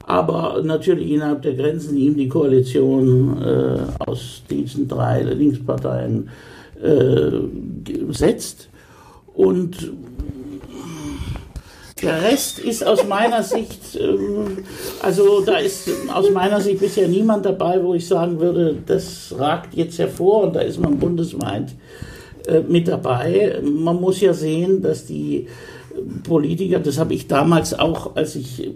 Aber 0.06 0.62
natürlich 0.62 1.10
innerhalb 1.10 1.42
der 1.42 1.54
Grenzen, 1.54 1.96
die 1.96 2.06
ihm 2.06 2.16
die 2.16 2.28
Koalition 2.28 3.42
äh, 3.42 3.78
aus 3.98 4.42
diesen 4.50 4.86
drei 4.86 5.22
Linksparteien 5.22 6.28
äh, 6.82 7.30
setzt. 8.10 8.68
Und 9.34 9.92
Der 12.02 12.22
Rest 12.22 12.58
ist 12.58 12.84
aus 12.84 13.06
meiner 13.06 13.42
Sicht, 13.42 13.98
ähm, 14.00 14.58
also 15.00 15.42
da 15.42 15.58
ist 15.58 15.88
aus 16.12 16.28
meiner 16.30 16.60
Sicht 16.60 16.80
bisher 16.80 17.06
niemand 17.06 17.46
dabei, 17.46 17.82
wo 17.82 17.94
ich 17.94 18.06
sagen 18.06 18.40
würde, 18.40 18.76
das 18.84 19.32
ragt 19.38 19.74
jetzt 19.74 19.98
hervor 19.98 20.44
und 20.44 20.56
da 20.56 20.60
ist 20.60 20.80
man 20.80 20.98
bundesweit 20.98 21.72
äh, 22.48 22.60
mit 22.60 22.88
dabei. 22.88 23.60
Man 23.62 24.00
muss 24.00 24.20
ja 24.20 24.34
sehen, 24.34 24.82
dass 24.82 25.06
die 25.06 25.46
Politiker, 26.24 26.80
das 26.80 26.98
habe 26.98 27.14
ich 27.14 27.28
damals 27.28 27.78
auch, 27.78 28.16
als 28.16 28.34
ich 28.34 28.70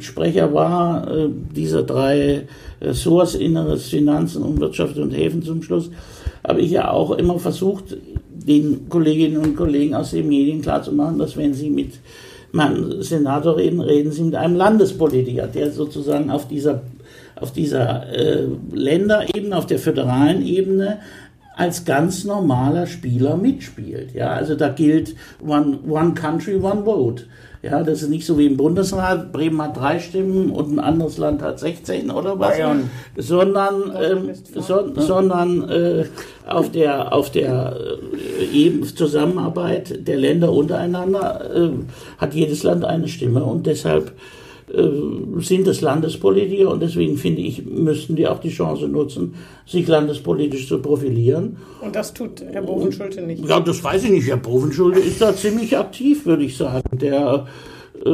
Sprecher 0.00 0.54
war, 0.54 1.10
äh, 1.10 1.28
dieser 1.54 1.82
drei 1.82 2.46
Ressorts, 2.80 3.34
Inneres, 3.34 3.88
Finanzen 3.88 4.42
und 4.42 4.58
Wirtschaft 4.60 4.96
und 4.96 5.10
Häfen 5.10 5.42
zum 5.42 5.62
Schluss, 5.62 5.90
habe 6.46 6.60
ich 6.60 6.70
ja 6.70 6.90
auch 6.90 7.12
immer 7.12 7.38
versucht, 7.38 7.96
den 8.28 8.88
Kolleginnen 8.88 9.38
und 9.38 9.56
Kollegen 9.56 9.94
aus 9.94 10.12
den 10.12 10.28
Medien 10.28 10.62
klarzumachen, 10.62 11.18
dass 11.18 11.36
wenn 11.36 11.54
sie 11.54 11.70
mit 11.70 11.92
meinem 12.54 13.02
Senator 13.02 13.56
reden, 13.56 13.80
reden 13.80 14.12
sie 14.12 14.22
mit 14.22 14.34
einem 14.34 14.56
Landespolitiker, 14.56 15.46
der 15.48 15.70
sozusagen 15.70 16.30
auf 16.30 16.48
dieser, 16.48 16.82
auf 17.36 17.52
dieser 17.52 18.08
äh, 18.12 18.46
Länderebene, 18.72 19.56
auf 19.56 19.66
der 19.66 19.78
föderalen 19.78 20.44
Ebene 20.46 20.98
als 21.56 21.84
ganz 21.84 22.24
normaler 22.24 22.86
Spieler 22.86 23.36
mitspielt. 23.36 24.14
Ja, 24.14 24.30
also 24.30 24.54
da 24.54 24.68
gilt 24.68 25.14
one, 25.44 25.78
one 25.88 26.14
country, 26.14 26.56
one 26.56 26.84
vote. 26.84 27.24
Ja, 27.64 27.82
das 27.82 28.02
ist 28.02 28.10
nicht 28.10 28.26
so 28.26 28.36
wie 28.36 28.46
im 28.46 28.56
Bundesrat. 28.56 29.32
Bremen 29.32 29.60
hat 29.62 29.76
drei 29.76 29.98
Stimmen 29.98 30.50
und 30.50 30.72
ein 30.72 30.78
anderes 30.78 31.16
Land 31.16 31.40
hat 31.40 31.58
16 31.58 32.10
oder 32.10 32.38
was, 32.38 32.50
Bayern. 32.50 32.90
sondern, 33.16 33.92
ähm, 34.00 34.30
so, 34.60 34.92
sondern 34.94 35.68
äh, 35.70 36.04
auf 36.46 36.70
der 36.70 37.12
auf 37.14 37.30
der 37.30 37.74
äh, 38.52 38.80
Zusammenarbeit 38.94 40.06
der 40.06 40.16
Länder 40.16 40.52
untereinander 40.52 41.40
äh, 41.54 41.70
hat 42.18 42.34
jedes 42.34 42.62
Land 42.64 42.84
eine 42.84 43.08
Stimme 43.08 43.42
und 43.44 43.66
deshalb 43.66 44.12
sind 44.66 45.68
es 45.68 45.80
Landespolitiker 45.82 46.70
und 46.70 46.82
deswegen 46.82 47.18
finde 47.18 47.42
ich, 47.42 47.64
müssten 47.66 48.16
die 48.16 48.26
auch 48.26 48.38
die 48.38 48.48
Chance 48.48 48.88
nutzen, 48.88 49.34
sich 49.66 49.86
landespolitisch 49.86 50.68
zu 50.68 50.78
profilieren. 50.78 51.58
Und 51.82 51.94
das 51.94 52.14
tut 52.14 52.42
Herr 52.50 52.62
Bovenschulte 52.62 53.20
nicht? 53.22 53.46
Ja, 53.46 53.60
das 53.60 53.84
weiß 53.84 54.04
ich 54.04 54.10
nicht. 54.10 54.26
Herr 54.26 54.38
Bovenschulte 54.38 55.00
ist 55.00 55.20
da 55.20 55.36
ziemlich 55.36 55.76
aktiv, 55.76 56.24
würde 56.24 56.44
ich 56.44 56.56
sagen. 56.56 56.82
Der, 56.92 57.46
äh, 58.04 58.10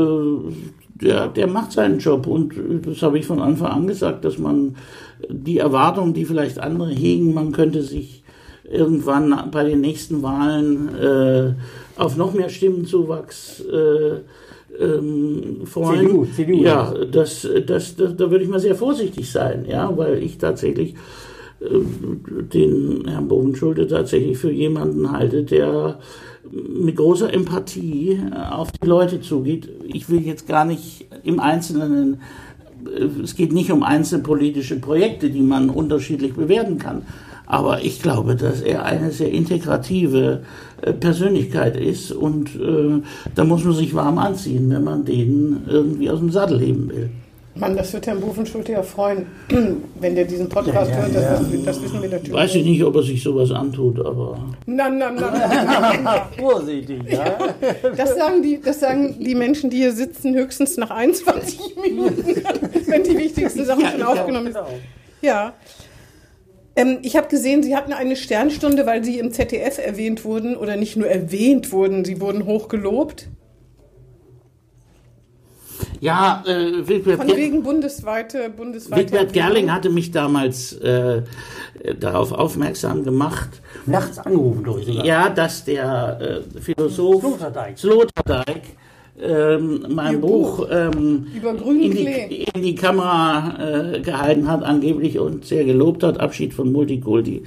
der, 1.00 1.28
der 1.28 1.46
macht 1.46 1.72
seinen 1.72 1.98
Job 1.98 2.26
und 2.26 2.52
das 2.84 3.00
habe 3.02 3.18
ich 3.18 3.26
von 3.26 3.40
Anfang 3.40 3.70
an 3.70 3.86
gesagt, 3.86 4.24
dass 4.24 4.38
man 4.38 4.76
die 5.28 5.58
Erwartungen, 5.58 6.14
die 6.14 6.24
vielleicht 6.24 6.58
andere 6.58 6.90
hegen, 6.90 7.32
man 7.32 7.52
könnte 7.52 7.82
sich 7.82 8.24
irgendwann 8.64 9.50
bei 9.50 9.64
den 9.64 9.80
nächsten 9.80 10.22
Wahlen 10.22 10.94
äh, 10.96 11.54
auf 11.96 12.16
noch 12.16 12.34
mehr 12.34 12.48
Stimmenzuwachs 12.48 13.60
äh, 13.60 14.20
ähm, 14.78 15.66
freuen. 15.66 16.06
CDU, 16.06 16.26
CDU. 16.26 16.62
Ja, 16.62 16.94
das, 17.10 17.48
das, 17.66 17.96
das, 17.96 18.16
da 18.16 18.30
würde 18.30 18.44
ich 18.44 18.50
mal 18.50 18.60
sehr 18.60 18.74
vorsichtig 18.74 19.30
sein, 19.30 19.66
ja, 19.68 19.96
weil 19.96 20.22
ich 20.22 20.38
tatsächlich 20.38 20.94
äh, 21.60 21.66
den 22.52 23.06
Herrn 23.06 23.28
Bovenschulte 23.28 23.86
tatsächlich 23.86 24.38
für 24.38 24.50
jemanden 24.50 25.10
halte, 25.10 25.44
der 25.44 25.98
mit 26.50 26.96
großer 26.96 27.32
Empathie 27.32 28.20
auf 28.50 28.72
die 28.72 28.86
Leute 28.86 29.20
zugeht. 29.20 29.68
Ich 29.84 30.08
will 30.08 30.22
jetzt 30.22 30.48
gar 30.48 30.64
nicht 30.64 31.06
im 31.22 31.40
Einzelnen, 31.40 32.20
äh, 32.86 33.22
es 33.22 33.36
geht 33.36 33.52
nicht 33.52 33.70
um 33.70 33.82
einzelne 33.82 34.22
politische 34.22 34.80
Projekte, 34.80 35.30
die 35.30 35.42
man 35.42 35.70
unterschiedlich 35.70 36.34
bewerten 36.34 36.78
kann. 36.78 37.02
Aber 37.50 37.82
ich 37.82 38.00
glaube, 38.00 38.36
dass 38.36 38.60
er 38.60 38.84
eine 38.84 39.10
sehr 39.10 39.32
integrative 39.32 40.42
äh, 40.82 40.92
Persönlichkeit 40.92 41.76
ist 41.76 42.12
und 42.12 42.54
äh, 42.54 43.02
da 43.34 43.42
muss 43.42 43.64
man 43.64 43.74
sich 43.74 43.92
warm 43.92 44.18
anziehen, 44.18 44.70
wenn 44.70 44.84
man 44.84 45.04
den 45.04 45.64
irgendwie 45.66 46.08
aus 46.10 46.20
dem 46.20 46.30
Sattel 46.30 46.60
heben 46.60 46.88
will. 46.90 47.10
Mann, 47.56 47.76
das 47.76 47.92
wird 47.92 48.06
Herrn 48.06 48.20
Bufenschulte 48.20 48.70
ja 48.70 48.84
freuen, 48.84 49.26
wenn 50.00 50.14
der 50.14 50.26
diesen 50.26 50.48
Podcast 50.48 50.92
ja, 50.92 50.96
ja, 50.98 51.02
hört. 51.02 51.16
Das, 51.16 51.24
ja. 51.24 51.58
das, 51.64 51.82
wissen 51.82 52.00
wir 52.00 52.08
natürlich. 52.08 52.32
Weiß 52.32 52.54
ich 52.54 52.64
nicht, 52.64 52.84
ob 52.84 52.94
er 52.94 53.02
sich 53.02 53.20
sowas 53.20 53.50
antut, 53.50 53.98
aber. 53.98 54.38
Nein, 54.66 54.98
nein, 54.98 55.16
nein. 55.16 56.20
Vorsichtig, 56.38 57.00
ja. 57.10 57.36
Das 57.96 58.14
sagen, 58.14 58.42
die, 58.44 58.60
das 58.60 58.78
sagen 58.78 59.16
die 59.18 59.34
Menschen, 59.34 59.70
die 59.70 59.78
hier 59.78 59.92
sitzen, 59.92 60.36
höchstens 60.36 60.76
nach 60.76 60.90
21 60.90 61.74
Minuten, 61.82 62.24
wenn 62.86 63.02
die 63.02 63.18
wichtigsten 63.18 63.64
Sachen 63.64 63.84
schon 63.86 64.02
aufgenommen 64.04 64.52
sind. 64.52 64.66
Ja. 65.20 65.54
Ähm, 66.80 66.98
ich 67.02 67.16
habe 67.16 67.28
gesehen, 67.28 67.62
Sie 67.62 67.76
hatten 67.76 67.92
eine 67.92 68.16
Sternstunde, 68.16 68.86
weil 68.86 69.04
Sie 69.04 69.18
im 69.18 69.32
ZDF 69.32 69.78
erwähnt 69.78 70.24
wurden 70.24 70.56
oder 70.56 70.76
nicht 70.76 70.96
nur 70.96 71.08
erwähnt 71.08 71.72
wurden, 71.72 72.04
Sie 72.04 72.20
wurden 72.20 72.46
hoch 72.46 72.68
gelobt. 72.68 73.28
Ja, 76.00 76.42
äh, 76.46 76.86
Wilbert 76.88 77.18
Von 77.18 77.36
wegen 77.36 77.62
bundesweite, 77.62 78.48
bundesweite. 78.48 79.02
Wigbert 79.02 79.32
Gerling 79.34 79.70
hatte 79.70 79.90
mich 79.90 80.10
damals 80.10 80.72
äh, 80.72 81.22
darauf 81.98 82.32
aufmerksam 82.32 83.04
gemacht. 83.04 83.60
Nachts 83.84 84.18
angerufen, 84.18 84.64
ich. 84.80 85.04
Ja, 85.04 85.28
dass 85.28 85.64
der 85.64 86.42
äh, 86.56 86.60
Philosoph 86.60 87.22
Sloterdijk, 87.22 87.78
Sloterdijk 87.78 88.62
ähm, 89.22 89.86
mein 89.88 90.20
Buch, 90.20 90.58
Buch 90.58 90.68
ähm, 90.70 91.26
in, 91.32 91.90
die, 91.90 92.46
in, 92.54 92.62
die, 92.62 92.74
Kamera 92.74 93.94
äh, 93.94 94.00
gehalten 94.00 94.48
hat, 94.48 94.62
angeblich 94.62 95.18
und 95.18 95.44
sehr 95.44 95.64
gelobt 95.64 96.02
hat. 96.02 96.20
Abschied 96.20 96.54
von 96.54 96.72
Multikulti, 96.72 97.42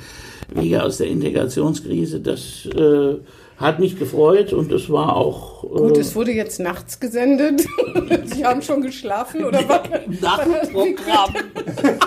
Wege 0.53 0.83
aus 0.83 0.97
der 0.97 1.07
Integrationskrise. 1.07 2.19
Das 2.19 2.65
äh, 2.65 3.15
hat 3.57 3.79
mich 3.79 3.97
gefreut 3.97 4.53
und 4.53 4.71
es 4.71 4.89
war 4.89 5.15
auch. 5.15 5.63
Äh, 5.63 5.67
Gut, 5.67 5.97
es 5.97 6.15
wurde 6.15 6.31
jetzt 6.31 6.59
nachts 6.59 6.99
gesendet. 6.99 7.65
Sie 8.25 8.45
haben 8.45 8.61
schon 8.61 8.81
geschlafen 8.81 9.45
oder 9.45 9.59
was? 9.67 10.21
Nachtprogramm. 10.21 11.33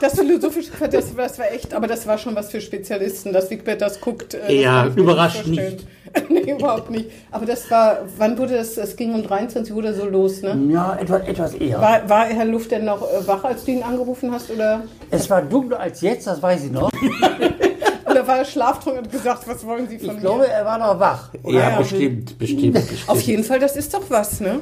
Das 0.00 0.18
philosophische, 0.18 0.70
das, 0.90 1.14
das 1.16 1.38
war 1.38 1.50
echt, 1.52 1.72
aber 1.72 1.86
das 1.86 2.06
war 2.06 2.18
schon 2.18 2.34
was 2.34 2.50
für 2.50 2.60
Spezialisten, 2.60 3.32
dass 3.32 3.50
Wigbert 3.50 3.80
das 3.80 3.98
guckt. 4.00 4.34
Äh, 4.34 4.60
ja, 4.60 4.88
überrascht 4.94 5.46
nicht. 5.46 5.86
nee, 6.28 6.52
überhaupt 6.52 6.90
nicht. 6.90 7.10
Aber 7.30 7.46
das 7.46 7.70
war, 7.70 8.00
wann 8.16 8.36
wurde 8.38 8.56
das, 8.56 8.76
es 8.76 8.96
ging 8.96 9.14
um 9.14 9.22
23 9.22 9.72
Uhr 9.72 9.78
oder 9.78 9.94
so 9.94 10.06
los, 10.06 10.42
ne? 10.42 10.58
Ja, 10.70 10.96
etwas, 10.96 11.22
etwas 11.26 11.54
eher. 11.54 11.80
War, 11.80 12.08
war 12.08 12.26
Herr 12.26 12.44
Luft 12.44 12.70
denn 12.70 12.84
noch 12.84 13.02
äh, 13.02 13.26
wach, 13.26 13.44
als 13.44 13.64
du 13.64 13.72
ihn 13.72 13.82
angerufen 13.82 14.30
hast, 14.32 14.50
oder? 14.50 14.84
Es 15.10 15.28
war 15.28 15.42
dunkler 15.42 15.80
als 15.80 16.00
jetzt, 16.00 16.26
das 16.26 16.40
weiß 16.42 16.64
ich 16.64 16.72
noch. 16.72 16.90
oder 18.10 18.26
war 18.26 18.38
er 18.38 18.44
schlaftrunken 18.44 19.04
und 19.04 19.12
gesagt, 19.12 19.46
was 19.46 19.64
wollen 19.64 19.88
Sie 19.88 19.98
von 19.98 20.06
ich 20.06 20.12
mir? 20.12 20.16
Ich 20.16 20.20
glaube, 20.20 20.48
er 20.48 20.64
war 20.64 20.78
noch 20.78 20.98
wach. 20.98 21.30
Ja, 21.44 21.70
ja, 21.70 21.78
bestimmt, 21.78 22.38
bestimmt, 22.38 22.72
bestimmt. 22.74 23.08
Auf 23.08 23.20
jeden 23.22 23.44
Fall, 23.44 23.58
das 23.58 23.76
ist 23.76 23.92
doch 23.92 24.04
was, 24.08 24.40
ne? 24.40 24.60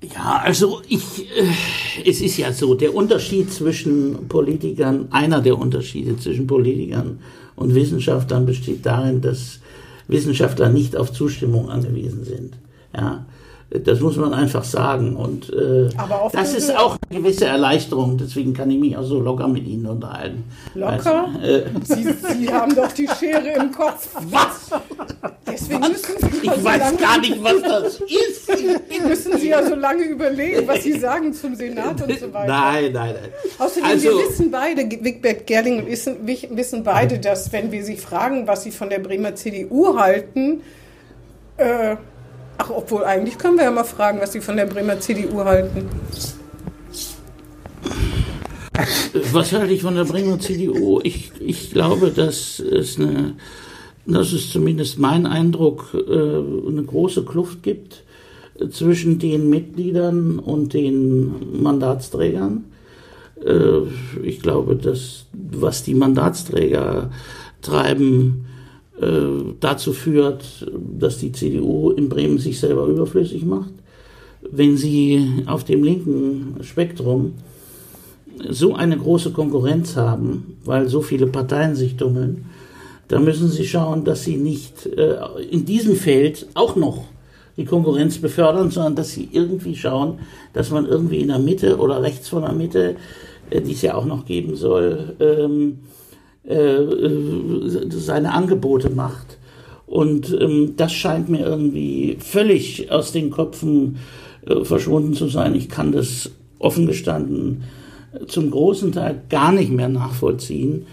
Ja, 0.00 0.42
also 0.44 0.80
ich, 0.88 1.02
äh, 1.36 2.08
es 2.08 2.20
ist 2.20 2.36
ja 2.36 2.52
so, 2.52 2.74
der 2.74 2.94
Unterschied 2.94 3.52
zwischen 3.52 4.28
Politikern, 4.28 5.08
einer 5.10 5.40
der 5.40 5.58
Unterschiede 5.58 6.16
zwischen 6.16 6.46
Politikern 6.46 7.20
und 7.56 7.74
Wissenschaftlern 7.74 8.46
besteht 8.46 8.86
darin, 8.86 9.20
dass 9.20 9.60
Wissenschaftler 10.08 10.68
nicht 10.68 10.96
auf 10.96 11.12
Zustimmung 11.12 11.70
angewiesen 11.70 12.24
sind. 12.24 12.56
Ja, 12.94 13.26
das 13.70 14.00
muss 14.00 14.16
man 14.16 14.32
einfach 14.32 14.64
sagen. 14.64 15.14
Und 15.14 15.52
äh, 15.52 15.90
das 16.32 16.54
ist 16.54 16.74
auch 16.74 16.96
eine 17.10 17.20
gewisse 17.20 17.44
Erleichterung. 17.44 18.16
Deswegen 18.16 18.54
kann 18.54 18.70
ich 18.70 18.78
mich 18.78 18.96
auch 18.96 19.02
so 19.02 19.20
locker 19.20 19.46
mit 19.46 19.66
Ihnen 19.66 19.84
unterhalten. 19.84 20.44
Locker? 20.74 21.28
Also, 21.34 21.46
äh, 21.46 21.62
Sie, 21.82 22.04
Sie, 22.04 22.52
haben 22.52 22.74
doch 22.74 22.90
die 22.92 23.06
Schere 23.08 23.52
im 23.56 23.70
Kopf. 23.70 24.08
Was? 24.30 24.70
Deswegen 25.46 25.82
was? 25.82 25.90
müssen 25.90 26.12
Sie 26.18 26.46
ich 26.46 26.64
weiß 26.64 26.90
so 26.90 26.96
gar 26.96 27.20
nicht, 27.20 27.44
was 27.44 27.62
das 27.62 28.00
ist. 28.00 28.48
müssen 29.06 29.38
Sie 29.38 29.48
ja 29.48 29.62
so 29.62 29.74
lange 29.74 30.04
überlegen, 30.04 30.66
was 30.66 30.82
Sie 30.82 30.98
sagen 30.98 31.34
zum 31.34 31.54
Senat 31.54 32.00
und 32.00 32.18
so 32.18 32.32
weiter. 32.32 32.46
Nein, 32.46 32.92
nein, 32.92 33.14
nein. 33.20 33.30
Außerdem, 33.58 33.84
also, 33.84 34.08
wir 34.08 34.28
wissen 34.28 34.50
beide, 34.50 34.82
Wigbert 34.90 35.46
Gerling 35.46 35.82
und 35.82 35.88
ich 35.88 36.48
wissen 36.50 36.84
beide, 36.84 37.18
dass 37.18 37.52
wenn 37.52 37.70
wir 37.70 37.84
Sie 37.84 37.96
fragen, 37.96 38.46
was 38.46 38.62
Sie 38.62 38.70
von 38.70 38.88
der 38.88 39.00
Bremer 39.00 39.34
CDU 39.34 39.98
halten, 39.98 40.62
äh, 41.58 41.96
Ach, 42.58 42.70
obwohl 42.70 43.04
eigentlich 43.04 43.38
können 43.38 43.56
wir 43.56 43.64
ja 43.64 43.70
mal 43.70 43.84
fragen, 43.84 44.20
was 44.20 44.32
Sie 44.32 44.40
von 44.40 44.56
der 44.56 44.66
Bremer 44.66 44.98
CDU 44.98 45.44
halten. 45.44 45.88
Was 49.32 49.52
halte 49.52 49.72
ich 49.72 49.82
von 49.82 49.94
der 49.94 50.04
Bremer 50.04 50.38
CDU? 50.38 51.00
Ich, 51.02 51.32
ich 51.40 51.70
glaube, 51.70 52.10
dass 52.10 52.58
es 52.58 52.98
eine, 52.98 53.34
das 54.06 54.32
ist 54.32 54.50
zumindest 54.50 54.98
mein 54.98 55.26
Eindruck, 55.26 55.94
äh, 55.94 55.98
eine 55.98 56.82
große 56.84 57.24
Kluft 57.24 57.62
gibt 57.62 58.02
zwischen 58.70 59.20
den 59.20 59.48
Mitgliedern 59.50 60.40
und 60.40 60.74
den 60.74 61.62
Mandatsträgern. 61.62 62.64
Äh, 63.44 64.22
ich 64.22 64.40
glaube, 64.40 64.74
dass 64.74 65.26
was 65.32 65.84
die 65.84 65.94
Mandatsträger 65.94 67.10
treiben, 67.62 68.46
äh, 68.46 68.57
dazu 69.60 69.92
führt, 69.92 70.66
dass 70.98 71.18
die 71.18 71.30
CDU 71.30 71.90
in 71.90 72.08
Bremen 72.08 72.38
sich 72.38 72.58
selber 72.58 72.86
überflüssig 72.86 73.44
macht. 73.44 73.70
Wenn 74.50 74.76
sie 74.76 75.44
auf 75.46 75.64
dem 75.64 75.84
linken 75.84 76.56
Spektrum 76.62 77.34
so 78.48 78.74
eine 78.74 78.96
große 78.96 79.30
Konkurrenz 79.32 79.96
haben, 79.96 80.58
weil 80.64 80.88
so 80.88 81.02
viele 81.02 81.26
Parteien 81.26 81.74
sich 81.74 81.96
tummeln, 81.96 82.46
dann 83.08 83.24
müssen 83.24 83.48
sie 83.48 83.66
schauen, 83.66 84.04
dass 84.04 84.24
sie 84.24 84.36
nicht 84.36 84.86
äh, 84.86 85.16
in 85.50 85.64
diesem 85.64 85.96
Feld 85.96 86.46
auch 86.54 86.76
noch 86.76 87.04
die 87.56 87.64
Konkurrenz 87.64 88.18
befördern, 88.18 88.70
sondern 88.70 88.94
dass 88.94 89.12
sie 89.12 89.28
irgendwie 89.32 89.74
schauen, 89.74 90.20
dass 90.52 90.70
man 90.70 90.86
irgendwie 90.86 91.20
in 91.20 91.28
der 91.28 91.38
Mitte 91.38 91.78
oder 91.78 92.02
rechts 92.02 92.28
von 92.28 92.42
der 92.42 92.52
Mitte, 92.52 92.96
äh, 93.50 93.60
die 93.60 93.72
es 93.72 93.82
ja 93.82 93.94
auch 93.94 94.04
noch 94.04 94.26
geben 94.26 94.56
soll, 94.56 95.16
ähm, 95.20 95.78
äh, 96.48 97.88
seine 97.90 98.32
Angebote 98.32 98.90
macht. 98.90 99.38
Und 99.86 100.36
ähm, 100.38 100.74
das 100.76 100.92
scheint 100.92 101.28
mir 101.28 101.40
irgendwie 101.40 102.18
völlig 102.20 102.90
aus 102.90 103.12
den 103.12 103.30
Köpfen 103.30 103.96
äh, 104.46 104.64
verschwunden 104.64 105.14
zu 105.14 105.28
sein. 105.28 105.54
Ich 105.54 105.68
kann 105.68 105.92
das 105.92 106.30
offen 106.58 106.86
gestanden 106.86 107.64
zum 108.26 108.50
großen 108.50 108.92
Teil 108.92 109.22
gar 109.28 109.52
nicht 109.52 109.70
mehr 109.70 109.88
nachvollziehen. 109.88 110.86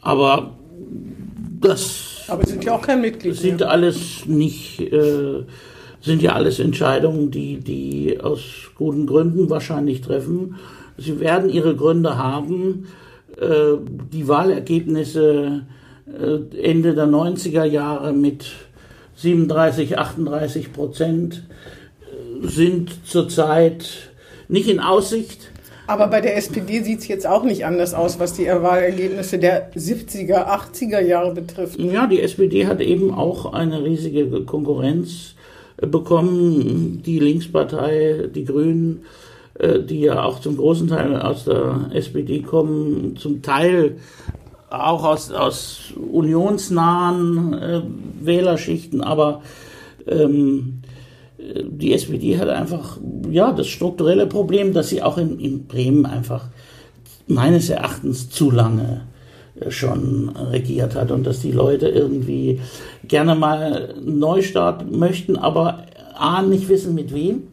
Aber 0.00 0.54
das 1.60 2.24
Aber 2.28 2.46
sind 2.46 2.64
ja 2.64 2.74
auch 2.74 2.82
kein 2.82 3.00
Mitglied. 3.00 3.34
sind 3.34 3.60
mehr. 3.60 3.70
alles 3.70 4.26
nicht, 4.26 4.80
äh, 4.80 5.42
sind 6.00 6.22
ja 6.22 6.32
alles 6.32 6.58
Entscheidungen, 6.58 7.30
die 7.30 7.58
die 7.58 8.18
aus 8.20 8.40
guten 8.74 9.06
Gründen 9.06 9.50
wahrscheinlich 9.50 10.00
treffen. 10.00 10.56
Sie 10.96 11.20
werden 11.20 11.50
ihre 11.50 11.74
Gründe 11.76 12.18
haben. 12.18 12.86
Äh, 13.40 13.78
die 14.12 14.28
Wahlergebnisse 14.28 15.62
äh, 16.06 16.62
Ende 16.62 16.94
der 16.94 17.06
90er 17.06 17.64
Jahre 17.64 18.12
mit 18.12 18.52
37, 19.16 19.98
38 19.98 20.72
Prozent 20.74 21.44
äh, 22.02 22.46
sind 22.46 23.06
zurzeit 23.06 24.10
nicht 24.48 24.68
in 24.68 24.78
Aussicht. 24.78 25.50
Aber 25.86 26.08
bei 26.08 26.20
der 26.20 26.36
SPD 26.36 26.82
sieht 26.82 27.00
es 27.00 27.08
jetzt 27.08 27.26
auch 27.26 27.42
nicht 27.42 27.64
anders 27.64 27.94
aus, 27.94 28.20
was 28.20 28.34
die 28.34 28.46
Wahlergebnisse 28.46 29.38
der 29.38 29.72
70er, 29.72 30.46
80er 30.46 31.00
Jahre 31.00 31.32
betrifft. 31.32 31.80
Ja, 31.80 32.06
die 32.06 32.20
SPD 32.20 32.66
hat 32.66 32.80
eben 32.80 33.12
auch 33.14 33.54
eine 33.54 33.82
riesige 33.82 34.44
Konkurrenz 34.44 35.34
äh, 35.78 35.86
bekommen. 35.86 37.02
Die 37.06 37.18
Linkspartei, 37.18 38.28
die 38.34 38.44
Grünen, 38.44 39.02
die 39.80 40.00
ja 40.00 40.24
auch 40.24 40.40
zum 40.40 40.56
großen 40.56 40.88
Teil 40.88 41.20
aus 41.20 41.44
der 41.44 41.90
SPD 41.92 42.40
kommen, 42.40 43.16
zum 43.16 43.42
Teil 43.42 43.96
auch 44.70 45.04
aus, 45.04 45.32
aus 45.32 45.92
unionsnahen 46.10 47.52
äh, 47.54 47.82
Wählerschichten, 48.20 49.02
aber 49.02 49.42
ähm, 50.06 50.82
die 51.38 51.92
SPD 51.92 52.38
hat 52.38 52.48
einfach 52.48 52.98
ja 53.30 53.52
das 53.52 53.66
strukturelle 53.66 54.26
Problem, 54.26 54.72
dass 54.72 54.88
sie 54.88 55.02
auch 55.02 55.18
in, 55.18 55.38
in 55.40 55.66
Bremen 55.66 56.06
einfach 56.06 56.48
meines 57.26 57.70
Erachtens 57.70 58.30
zu 58.30 58.50
lange 58.50 59.02
äh, 59.60 59.70
schon 59.70 60.28
regiert 60.28 60.94
hat 60.94 61.10
und 61.10 61.24
dass 61.24 61.40
die 61.40 61.52
Leute 61.52 61.88
irgendwie 61.88 62.60
gerne 63.04 63.34
mal 63.34 63.94
Neustart 64.04 64.90
möchten, 64.90 65.36
aber 65.36 65.84
A, 66.14 66.42
nicht 66.42 66.68
wissen 66.68 66.94
mit 66.94 67.14
wem. 67.14 67.44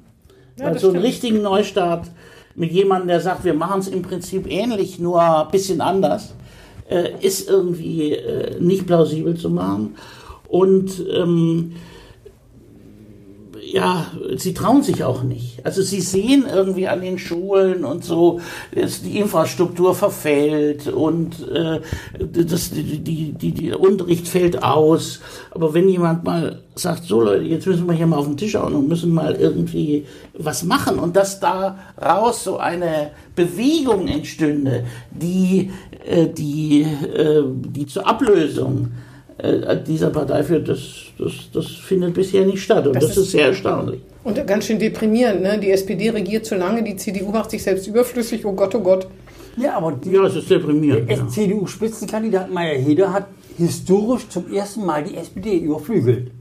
Ja, 0.58 0.66
Weil 0.66 0.74
das 0.74 0.82
so 0.82 0.90
einen 0.90 1.02
richtigen 1.02 1.42
Neustart 1.42 2.08
mit 2.56 2.72
jemandem, 2.72 3.10
der 3.10 3.22
sagt, 3.22 3.44
wir 3.44 3.54
machen 3.54 3.80
es 3.80 3.88
im 3.88 4.02
Prinzip 4.02 4.50
ähnlich, 4.50 5.00
nur 5.00 5.22
ein 5.22 5.52
bisschen 5.52 5.82
anders, 5.82 6.34
äh, 6.90 7.12
ist 7.22 7.48
irgendwie 7.48 8.14
äh, 8.14 8.60
nicht 8.60 8.88
plausibel 8.88 9.36
zu 9.38 9.50
machen. 9.50 9.96
Und 10.48 11.06
ähm, 11.12 11.74
ja, 13.74 14.08
sie 14.38 14.54
trauen 14.54 14.82
sich 14.82 15.04
auch 15.04 15.24
nicht. 15.24 15.66
Also 15.66 15.82
sie 15.82 16.00
sehen 16.00 16.46
irgendwie 16.52 16.88
an 16.88 17.02
den 17.02 17.20
Schulen 17.20 17.84
und 17.84 18.04
so, 18.04 18.40
dass 18.74 19.02
die 19.02 19.20
Infrastruktur 19.20 19.94
verfällt 19.94 20.88
und 20.88 21.48
äh, 21.50 21.82
das, 22.18 22.72
die, 22.72 23.00
die, 23.00 23.34
die, 23.34 23.52
der 23.52 23.80
Unterricht 23.80 24.28
fällt 24.28 24.64
aus. 24.64 25.20
Aber 25.52 25.74
wenn 25.74 25.90
jemand 25.90 26.24
mal 26.24 26.62
sagt, 26.76 27.04
so 27.04 27.22
Leute, 27.22 27.44
jetzt 27.44 27.68
müssen 27.68 27.88
wir 27.88 27.94
hier 27.94 28.08
mal 28.08 28.18
auf 28.18 28.28
den 28.28 28.38
Tisch 28.38 28.56
hauen 28.56 28.74
und 28.74 28.88
müssen 28.88 29.14
mal 29.14 29.36
irgendwie 29.36 30.06
was 30.38 30.64
machen 30.64 30.98
und 30.98 31.16
dass 31.16 31.40
da 31.42 31.78
raus 32.02 32.46
so 32.46 32.58
eine 32.58 33.12
Bewegung 33.36 34.08
entstünde, 34.08 34.86
die, 35.12 35.72
äh, 36.06 36.28
die, 36.28 36.84
äh, 36.84 37.44
die 37.46 37.86
zur 37.86 38.08
Ablösung 38.08 38.92
äh, 39.40 39.78
dieser 39.86 40.10
Partei 40.10 40.44
führt, 40.44 40.68
das, 40.68 40.80
das, 41.18 41.34
das 41.54 41.66
findet 41.68 42.14
bisher 42.14 42.46
nicht 42.46 42.62
statt. 42.64 42.88
Und 42.88 42.96
das, 42.96 43.08
Das 43.08 43.18
ist, 43.18 43.24
ist- 43.26 43.32
sehr 43.32 43.48
erstaunlich. 43.48 44.00
Und 44.24 44.46
ganz 44.46 44.66
schön 44.66 44.78
deprimierend, 44.78 45.42
ne? 45.42 45.58
Die 45.58 45.72
SPD 45.72 46.10
regiert 46.10 46.46
zu 46.46 46.56
lange, 46.56 46.84
die 46.84 46.96
CDU 46.98 47.32
macht 47.32 47.50
sich 47.52 47.64
selbst 47.64 47.88
überflüssig, 47.88 48.46
oh 48.46 48.52
Gott, 48.52 48.76
oh 48.76 48.82
Gott. 48.82 49.08
Ja, 49.56 49.78
aber 49.78 49.94
die 49.94 50.12
Ja, 50.12 50.26
es 50.26 50.36
ist 50.36 50.50
deprimierend. 50.50 51.10
der 51.10 51.18
Ja. 51.18 51.28
CDU-Spitzenkandidat 51.28 52.52
Meyer 52.52 52.78
Heder 52.78 53.14
hat 53.14 53.28
historisch 53.58 54.28
zum 54.30 54.52
ersten 54.54 54.86
Mal 54.86 55.04
die 55.04 55.16
SPD 55.16 55.58
überflügelt. 55.60 56.32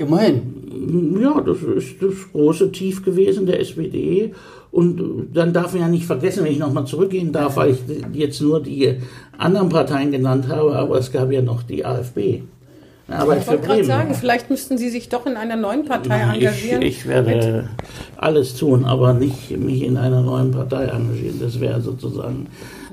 Immerhin. 0.00 1.18
ja, 1.22 1.40
das 1.40 1.58
ist 1.62 2.02
das 2.02 2.14
große 2.32 2.72
Tief 2.72 3.04
gewesen 3.04 3.46
der 3.46 3.60
SPD. 3.60 4.32
Und 4.72 5.00
äh, 5.00 5.04
dann 5.34 5.52
darf 5.52 5.72
man 5.72 5.82
ja 5.82 5.88
nicht 5.88 6.06
vergessen, 6.06 6.44
wenn 6.44 6.52
ich 6.52 6.58
nochmal 6.58 6.86
zurückgehen 6.86 7.32
darf, 7.32 7.56
weil 7.56 7.70
ich 7.72 7.78
jetzt 8.12 8.40
nur 8.40 8.62
die 8.62 8.96
anderen 9.36 9.68
Parteien 9.68 10.10
genannt 10.10 10.48
habe, 10.48 10.74
aber 10.76 10.98
es 10.98 11.12
gab 11.12 11.30
ja 11.32 11.42
noch 11.42 11.62
die 11.62 11.84
AfB. 11.84 12.42
Arbeit 13.08 13.40
Ich 13.42 13.48
wollte 13.48 13.66
gerade 13.66 13.84
sagen, 13.84 14.14
vielleicht 14.14 14.50
müssten 14.50 14.78
Sie 14.78 14.88
sich 14.88 15.08
doch 15.08 15.26
in 15.26 15.36
einer 15.36 15.56
neuen 15.56 15.84
Partei 15.84 16.22
Na, 16.24 16.36
ich, 16.36 16.42
engagieren. 16.44 16.82
ich 16.82 17.06
werde 17.08 17.68
alles 18.16 18.54
tun, 18.54 18.84
aber 18.84 19.14
nicht 19.14 19.50
mich 19.58 19.82
in 19.82 19.96
einer 19.96 20.22
neuen 20.22 20.52
Partei 20.52 20.84
engagieren. 20.84 21.40
Das 21.40 21.58
wäre 21.60 21.80
sozusagen 21.80 22.46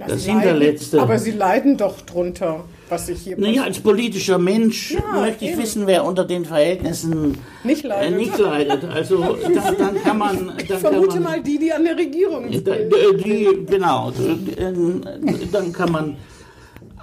das 0.07 0.23
Sie 0.23 0.29
leiden- 0.31 0.41
hinterletzte. 0.41 0.99
Aber 1.03 1.19
Sie 1.19 1.31
leiden 1.31 1.77
doch 1.77 2.01
drunter, 2.01 2.61
was 2.89 3.09
ich 3.09 3.19
hier 3.19 3.37
Naja, 3.37 3.63
als 3.63 3.79
politischer 3.79 4.37
Mensch 4.37 4.91
Ja, 4.91 5.19
möchte 5.21 5.45
ich 5.45 5.51
eben. 5.51 5.61
wissen, 5.61 5.87
wer 5.87 6.05
unter 6.05 6.23
den 6.25 6.45
Verhältnissen 6.45 7.37
Nicht 7.63 7.83
äh, 7.85 7.87
leidet. 7.89 8.17
nicht 8.17 8.37
leidet. 8.37 8.83
Also 8.85 9.17
dann, 9.43 9.77
dann 9.77 10.03
kann 10.03 10.17
man. 10.17 10.35
Ich 10.57 10.67
Dann 10.67 10.81
kann 10.81 10.91
vermute 10.93 11.15
man, 11.15 11.23
mal 11.23 11.41
die, 11.43 11.59
die 11.59 11.71
an 11.71 11.83
der 11.83 11.97
Regierung 11.97 12.45
Da- 12.45 12.51
sind. 12.53 12.67
d- 12.67 13.17
Die, 13.23 13.65
genau, 13.65 14.11
d- 14.11 15.47
dann 15.51 15.73
kann 15.73 15.91
man. 15.91 16.17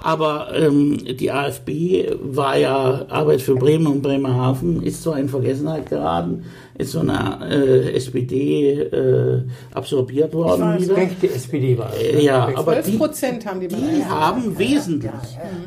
Aber 0.03 0.49
ähm, 0.55 0.99
die 1.17 1.31
AfB 1.31 2.11
war 2.21 2.59
ja 2.59 3.07
Arbeit 3.09 3.41
für 3.41 3.55
Bremen 3.55 3.87
und 3.87 4.03
Bremerhaven, 4.03 4.83
ist 4.83 5.03
zwar 5.03 5.19
in 5.19 5.31
Vergessenheit 5.31 5.89
geraten, 5.89 6.45
ist 6.77 6.93
von 6.95 7.07
der 7.07 7.39
äh, 7.49 7.93
SPD 7.95 8.73
äh, 8.73 9.43
absorbiert 9.73 10.33
worden 10.35 10.61
weiß, 10.63 10.83
wieder. 10.83 10.97
Rechte 10.97 11.31
SPD 11.31 11.79
war 11.79 11.91
es. 11.95 12.03
Äh, 12.03 12.25
ja, 12.25 12.49
aber 12.55 12.73
12 12.83 12.87
die, 12.87 12.97
Prozent 12.99 13.47
haben 13.47 13.61
die 13.61 13.69
die 13.69 13.77
einer- 13.77 14.09
haben 14.09 14.59
wesentlich, 14.59 15.11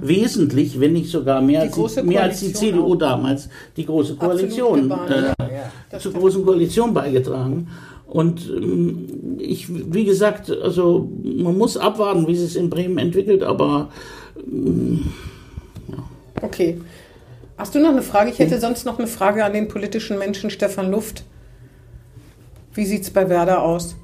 wesentlich, 0.01 0.79
wenn 0.79 0.93
nicht 0.93 1.09
sogar 1.09 1.41
mehr, 1.41 1.61
als, 1.61 1.71
große 1.71 2.03
mehr 2.03 2.23
als 2.23 2.41
die 2.41 2.51
CDU 2.51 2.93
auch. 2.93 2.97
damals, 2.97 3.47
die 3.77 3.85
große 3.85 4.15
Koalition 4.15 4.91
äh, 4.91 5.13
ja. 5.13 5.33
Ja. 5.93 5.99
zur 5.99 6.11
großen 6.13 6.45
Koalition 6.45 6.93
beigetragen. 6.93 7.67
Und 8.05 8.49
ähm, 8.49 9.37
ich, 9.39 9.67
wie 9.69 10.05
gesagt, 10.05 10.49
also 10.49 11.09
man 11.23 11.57
muss 11.57 11.77
abwarten, 11.77 12.27
wie 12.27 12.35
sich 12.35 12.49
es 12.51 12.55
in 12.55 12.69
Bremen 12.69 12.97
entwickelt, 12.97 13.43
aber 13.43 13.89
Okay. 16.41 16.79
Hast 17.57 17.73
du 17.73 17.79
noch 17.79 17.89
eine 17.89 18.03
Frage? 18.03 18.29
Ich 18.29 18.39
hätte 18.39 18.59
sonst 18.59 18.85
noch 18.85 18.99
eine 18.99 19.07
Frage 19.07 19.43
an 19.43 19.53
den 19.53 19.67
politischen 19.67 20.17
Menschen 20.17 20.49
Stefan 20.49 20.91
Luft. 20.91 21.23
Wie 22.73 22.85
sieht 22.85 23.01
es 23.01 23.09
bei 23.09 23.27
Werder 23.29 23.63
aus? 23.63 23.95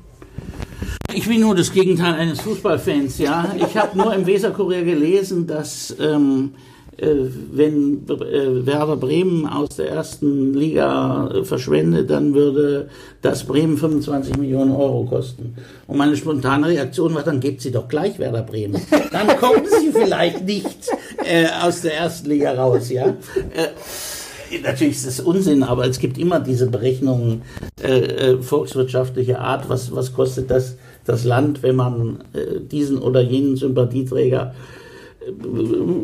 ich 1.16 1.28
bin 1.28 1.42
nur 1.42 1.56
das 1.56 1.72
Gegenteil 1.72 2.16
eines 2.16 2.42
Fußballfans, 2.42 3.20
ja. 3.20 3.54
Ich 3.56 3.78
habe 3.78 3.98
nur 3.98 4.14
im 4.14 4.26
Weserkurier 4.26 4.84
gelesen, 4.84 5.48
dass 5.48 5.96
ähm, 6.00 6.54
äh, 6.56 6.73
wenn 6.98 8.06
äh, 8.08 8.66
Werder 8.66 8.98
Bremen 8.98 9.48
aus 9.48 9.76
der 9.78 9.90
ersten 9.90 10.54
Liga 10.54 11.30
äh, 11.34 11.44
verschwindet, 11.44 12.10
dann 12.10 12.34
würde 12.34 12.90
das 13.22 13.46
Bremen 13.46 13.78
25 13.78 14.38
Millionen 14.38 14.72
Euro 14.72 15.06
kosten. 15.06 15.56
Und 15.88 15.98
meine 15.98 16.16
spontane 16.16 16.68
Reaktion 16.68 17.16
war, 17.16 17.24
dann 17.24 17.40
gebt 17.40 17.62
sie 17.62 17.72
doch 17.72 17.88
gleich 17.88 18.20
Werder 18.20 18.44
Bremen. 18.44 18.82
Dann 19.12 19.28
kommen 19.38 19.64
sie 19.80 19.92
vielleicht 19.92 20.46
nicht 20.46 20.90
äh, 21.24 21.48
aus 21.64 21.82
der 21.82 21.98
ersten 21.98 22.30
Liga 22.30 22.54
raus, 22.54 22.90
ja. 22.90 23.08
Äh, 23.08 23.70
Natürlich 24.62 24.98
ist 24.98 25.08
das 25.08 25.20
Unsinn, 25.20 25.64
aber 25.64 25.88
es 25.88 25.98
gibt 25.98 26.20
immer 26.20 26.40
diese 26.40 26.68
Berechnungen 26.68 27.42
äh, 27.82 28.34
äh, 28.34 28.42
volkswirtschaftlicher 28.42 29.40
Art. 29.40 29.68
Was, 29.68 29.96
was 29.96 30.14
kostet 30.14 30.52
das, 30.52 30.78
das 31.06 31.24
Land, 31.24 31.64
wenn 31.64 31.76
man 31.76 32.24
äh, 32.34 32.60
diesen 32.60 33.00
oder 33.00 33.20
jenen 33.22 33.56
Sympathieträger. 33.56 34.54
Äh, 34.54 34.83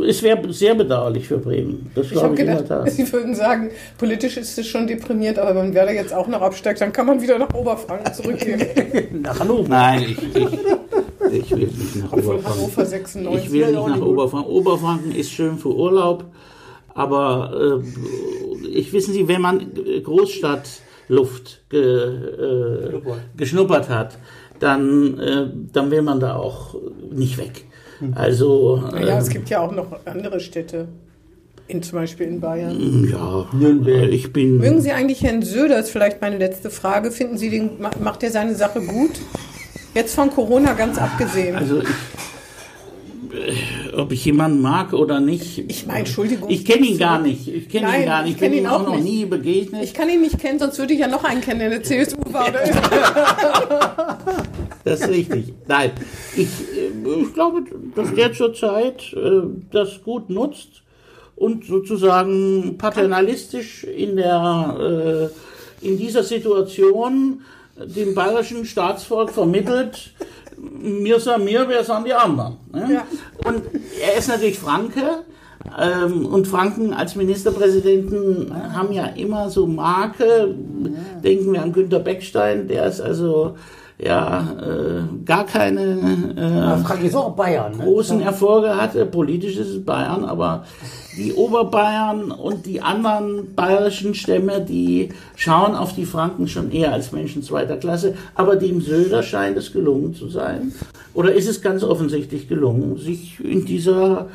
es 0.08 0.24
wäre 0.24 0.52
sehr 0.54 0.76
bedauerlich 0.76 1.28
für 1.28 1.38
Bremen. 1.38 1.92
Das 1.94 2.12
Ich 2.12 2.22
habe 2.22 2.36
in 2.36 2.46
der 2.46 2.56
gedacht, 2.58 2.68
Tat. 2.68 2.92
Sie 2.92 3.12
würden 3.12 3.36
sagen, 3.36 3.70
politisch 3.98 4.38
ist 4.38 4.58
es 4.58 4.68
schon 4.68 4.88
deprimiert, 4.88 5.38
aber 5.38 5.56
wenn 5.56 5.74
Werder 5.74 5.94
jetzt 5.94 6.14
auch 6.14 6.28
noch 6.28 6.42
absteigt, 6.42 6.82
dann 6.82 6.94
kann 6.94 7.06
man 7.06 7.22
wieder 7.22 7.38
nach 7.38 7.54
Oberfranken 7.54 8.14
zurückgehen. 8.14 8.66
Nach 9.22 9.40
Hannover. 9.40 9.68
Nein, 9.68 10.04
ich, 10.04 10.18
ich, 10.36 11.34
ich 11.34 11.52
will 11.52 11.68
nicht 11.68 11.96
nach 11.98 12.14
Obwohl 12.14 12.36
Oberfranken. 12.36 12.62
Hannover 12.62 12.86
96. 12.86 13.46
Ich 13.46 13.52
will 13.52 13.68
nicht 13.68 13.88
nach. 13.88 14.02
Oberfranken. 14.02 14.52
Oberfranken 14.52 15.12
ist 15.16 15.32
schön 15.32 15.58
für 15.58 15.76
Urlaub, 15.76 16.26
aber 16.94 17.82
äh, 17.84 18.68
ich 18.70 18.94
wissen 18.94 19.14
Sie, 19.14 19.28
wenn 19.28 19.42
man 19.42 19.72
Großstadtluft 20.04 21.70
ge, 21.70 21.82
äh, 21.82 22.90
Schnuppert. 22.90 23.20
geschnuppert 23.38 23.90
hat, 23.90 24.18
dann, 24.60 25.20
äh, 25.20 25.48
dann 25.74 25.92
will 25.92 26.02
man 26.02 26.20
da 26.20 26.36
auch 26.36 26.76
nicht 27.12 27.38
weg. 27.38 27.66
Also 28.16 28.84
äh, 28.96 29.08
Ja, 29.08 29.18
es 29.20 29.30
gibt 29.30 29.50
ja 29.50 29.60
auch 29.62 29.72
noch 29.72 29.88
andere 30.06 30.40
Städte. 30.40 30.88
in, 31.68 31.84
zum 31.84 32.00
Beispiel 32.00 32.28
in 32.28 32.40
Bayern. 32.40 33.08
Ja, 33.12 33.46
Nürnberg. 33.54 34.10
ich 34.12 34.34
bin. 34.34 34.58
Mögen 34.58 34.82
Sie 34.82 34.92
eigentlich 34.92 35.22
Herrn 35.24 35.42
Söder, 35.44 35.80
ist 35.80 35.92
vielleicht 35.92 36.22
meine 36.22 36.38
letzte 36.38 36.70
Frage, 36.70 37.12
finden 37.12 37.38
Sie, 37.38 37.50
den, 37.50 37.80
ma- 37.80 37.92
macht 38.02 38.24
er 38.24 38.32
seine 38.32 38.56
Sache 38.56 38.82
gut? 38.82 39.12
Jetzt 39.94 40.16
von 40.16 40.30
Corona 40.32 40.74
ganz 40.74 40.98
abgesehen. 40.98 41.56
Also 41.56 41.82
ich, 41.82 41.88
ob 43.96 44.12
ich 44.12 44.26
jemanden 44.26 44.62
mag 44.62 44.94
oder 44.94 45.20
nicht. 45.20 45.58
Ich 45.68 45.86
meine, 45.86 46.00
Entschuldigung. 46.00 46.50
Ich 46.50 46.66
kenne 46.66 46.86
ihn 46.86 46.98
gar 46.98 47.20
nicht. 47.20 47.48
Ich 47.48 47.70
kenne 47.70 48.00
ihn 48.00 48.06
gar 48.06 48.22
ich 48.22 48.26
nicht. 48.26 48.36
Ich 48.36 48.40
bin 48.42 48.54
ihn 48.54 48.60
ihm 48.64 48.70
auch 48.70 48.82
auch 48.82 48.88
noch 48.88 48.96
nicht. 48.96 49.04
nie 49.06 49.26
begegnet. 49.26 49.84
Ich 49.84 49.94
kann 49.94 50.10
ihn 50.10 50.22
nicht 50.22 50.40
kennen, 50.40 50.60
sonst 50.60 50.78
würde 50.78 50.94
ich 50.94 51.00
ja 51.00 51.08
noch 51.08 51.24
einen 51.24 51.42
kennen, 51.42 51.60
der 51.60 51.68
in 51.72 51.74
der 51.74 51.84
CSU 51.84 52.18
war. 52.32 52.50
Oder 52.50 52.64
Das 54.84 55.02
ist 55.02 55.10
richtig. 55.10 55.54
Nein, 55.68 55.92
ich, 56.36 56.48
äh, 56.48 57.22
ich 57.22 57.34
glaube, 57.34 57.64
dass 57.96 58.14
der 58.14 58.34
zurzeit 58.34 59.14
äh, 59.14 59.42
das 59.72 60.02
gut 60.04 60.30
nutzt 60.30 60.82
und 61.36 61.66
sozusagen 61.66 62.78
paternalistisch 62.78 63.84
in 63.84 64.16
der 64.18 65.32
äh, 65.82 65.86
in 65.86 65.98
dieser 65.98 66.24
Situation 66.24 67.42
dem 67.78 68.14
bayerischen 68.14 68.66
Staatsvolk 68.66 69.32
vermittelt, 69.32 70.12
mir 70.82 71.20
san 71.20 71.44
mir, 71.44 71.66
wer 71.68 71.84
san 71.84 72.04
die 72.04 72.14
anderen. 72.14 72.58
Ne? 72.72 72.94
Ja. 72.94 73.04
Und 73.50 73.64
er 74.02 74.18
ist 74.18 74.28
natürlich 74.28 74.60
Franke. 74.60 75.24
Ähm, 75.80 76.26
und 76.26 76.48
Franken 76.48 76.94
als 76.94 77.16
Ministerpräsidenten 77.16 78.54
haben 78.74 78.92
ja 78.92 79.06
immer 79.06 79.50
so 79.50 79.68
Marke. 79.68 80.56
Denken 81.24 81.54
wir 81.54 81.62
an 81.62 81.74
Günter 81.74 82.00
Beckstein, 82.00 82.68
der 82.68 82.86
ist 82.86 83.02
also 83.02 83.56
ja 84.02 84.48
äh, 84.62 85.26
gar 85.26 85.46
keine 85.46 85.82
äh, 86.38 86.84
Frank 86.84 87.04
ist 87.04 87.16
auch 87.16 87.36
Bayern. 87.36 87.78
Ne? 87.78 87.84
großen 87.84 88.22
Erfolge 88.22 88.78
hatte. 88.78 89.06
Politisch 89.06 89.58
ist 89.58 89.70
es 89.70 89.86
Bayern, 89.86 90.24
aber 90.24 90.64
die 91.20 91.34
Oberbayern 91.34 92.32
und 92.32 92.66
die 92.66 92.82
anderen 92.82 93.54
bayerischen 93.54 94.16
Stämme, 94.16 94.62
die 94.62 95.10
schauen 95.36 95.76
auf 95.76 95.94
die 95.94 96.06
Franken 96.06 96.48
schon 96.48 96.72
eher 96.72 96.94
als 96.94 97.12
Menschen 97.12 97.44
zweiter 97.44 97.78
Klasse. 97.78 98.16
Aber 98.36 98.56
dem 98.56 98.80
Söder 98.82 99.22
scheint 99.22 99.58
es 99.58 99.74
gelungen 99.74 100.14
zu 100.16 100.30
sein. 100.30 100.72
Oder 101.14 101.34
ist 101.34 101.50
es 101.50 101.62
ganz 101.62 101.84
offensichtlich 101.84 102.48
gelungen, 102.48 102.98
sich 102.98 103.40
in 103.44 103.66
dieser 103.66 104.28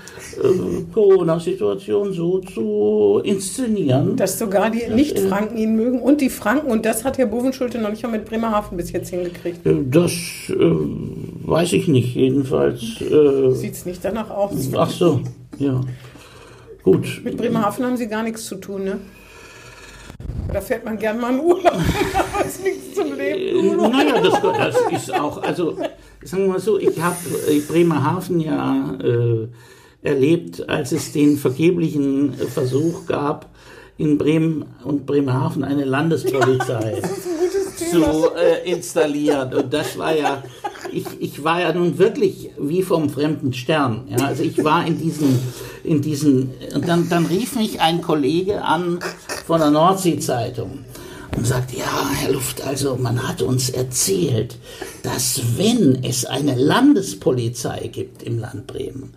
äh, 0.42 0.82
Corona-Situation 0.92 2.12
so 2.12 2.40
zu 2.40 3.20
inszenieren? 3.24 4.16
Dass 4.16 4.38
sogar 4.38 4.70
die 4.70 4.92
Nicht-Franken 4.92 5.56
ihn 5.56 5.76
mögen 5.76 6.00
und 6.00 6.20
die 6.20 6.28
Franken. 6.28 6.70
Und 6.70 6.84
das 6.84 7.04
hat 7.04 7.16
Herr 7.16 7.26
Bovenschulte 7.26 7.78
noch 7.78 7.90
nicht 7.90 8.02
mal 8.02 8.12
mit 8.12 8.26
Bremerhaven 8.26 8.76
bis 8.76 8.92
jetzt 8.92 9.08
hingekriegt. 9.10 9.64
Äh, 9.66 9.76
Das 9.88 10.12
äh, 10.50 10.54
weiß 10.54 11.72
ich 11.72 11.88
nicht, 11.88 12.14
jedenfalls. 12.14 12.82
Äh, 13.00 13.52
Sieht 13.52 13.72
es 13.72 13.86
nicht 13.86 14.04
danach 14.04 14.30
aus. 14.30 14.52
ach 14.76 14.90
so, 14.90 15.20
ja. 15.58 15.80
Gut. 16.84 17.22
Mit 17.24 17.36
Bremerhaven 17.38 17.86
haben 17.86 17.96
sie 17.96 18.08
gar 18.08 18.22
nichts 18.22 18.44
zu 18.44 18.56
tun, 18.56 18.84
ne? 18.84 19.00
Da 20.52 20.60
fährt 20.60 20.84
man 20.84 20.98
gern 20.98 21.18
mal 21.18 21.32
in 21.32 21.40
Urlaub, 21.40 21.72
aber 22.14 22.46
es 22.46 22.56
ist 22.56 22.62
nichts 22.62 22.94
zum 22.94 23.14
Leben. 23.16 23.80
Äh, 23.80 23.88
Naja, 23.88 24.20
das, 24.20 24.40
das 24.40 24.92
ist 24.92 25.14
auch, 25.14 25.42
also 25.42 25.76
sagen 26.22 26.44
wir 26.44 26.52
mal 26.52 26.60
so, 26.60 26.78
ich 26.78 27.00
habe 27.00 27.16
Bremerhaven 27.68 28.38
ja 28.38 28.96
äh, 29.02 29.48
erlebt, 30.02 30.68
als 30.68 30.92
es 30.92 31.12
den 31.12 31.38
vergeblichen 31.38 32.34
Versuch 32.34 33.06
gab, 33.06 33.48
in 33.96 34.18
Bremen 34.18 34.64
und 34.84 35.06
Bremerhaven 35.06 35.64
eine 35.64 35.84
Landespolizei 35.84 37.00
zu 37.90 38.34
äh, 38.36 38.70
installieren. 38.70 39.54
Und 39.54 39.72
das 39.72 39.96
war 39.98 40.14
ja, 40.14 40.42
ich, 40.94 41.06
ich 41.20 41.44
war 41.44 41.60
ja 41.60 41.72
nun 41.72 41.98
wirklich 41.98 42.50
wie 42.58 42.82
vom 42.82 43.10
fremden 43.10 43.52
Stern. 43.52 44.08
Ja, 44.08 44.26
also 44.26 44.42
ich 44.42 44.62
war 44.62 44.86
in 44.86 44.98
diesen, 44.98 45.38
in 45.82 46.00
diesen, 46.00 46.50
und 46.74 46.88
dann, 46.88 47.08
dann 47.08 47.26
rief 47.26 47.56
mich 47.56 47.80
ein 47.80 48.00
Kollege 48.00 48.62
an 48.62 49.00
von 49.46 49.60
der 49.60 49.70
Nordsee-Zeitung 49.70 50.84
und 51.36 51.46
sagt, 51.46 51.72
ja, 51.72 52.10
Herr 52.14 52.32
Luft, 52.32 52.62
also 52.62 52.96
man 52.96 53.26
hat 53.26 53.42
uns 53.42 53.70
erzählt, 53.70 54.56
dass 55.02 55.40
wenn 55.56 56.04
es 56.04 56.24
eine 56.24 56.54
Landespolizei 56.54 57.90
gibt 57.92 58.22
im 58.22 58.38
Land 58.38 58.66
Bremen 58.66 59.14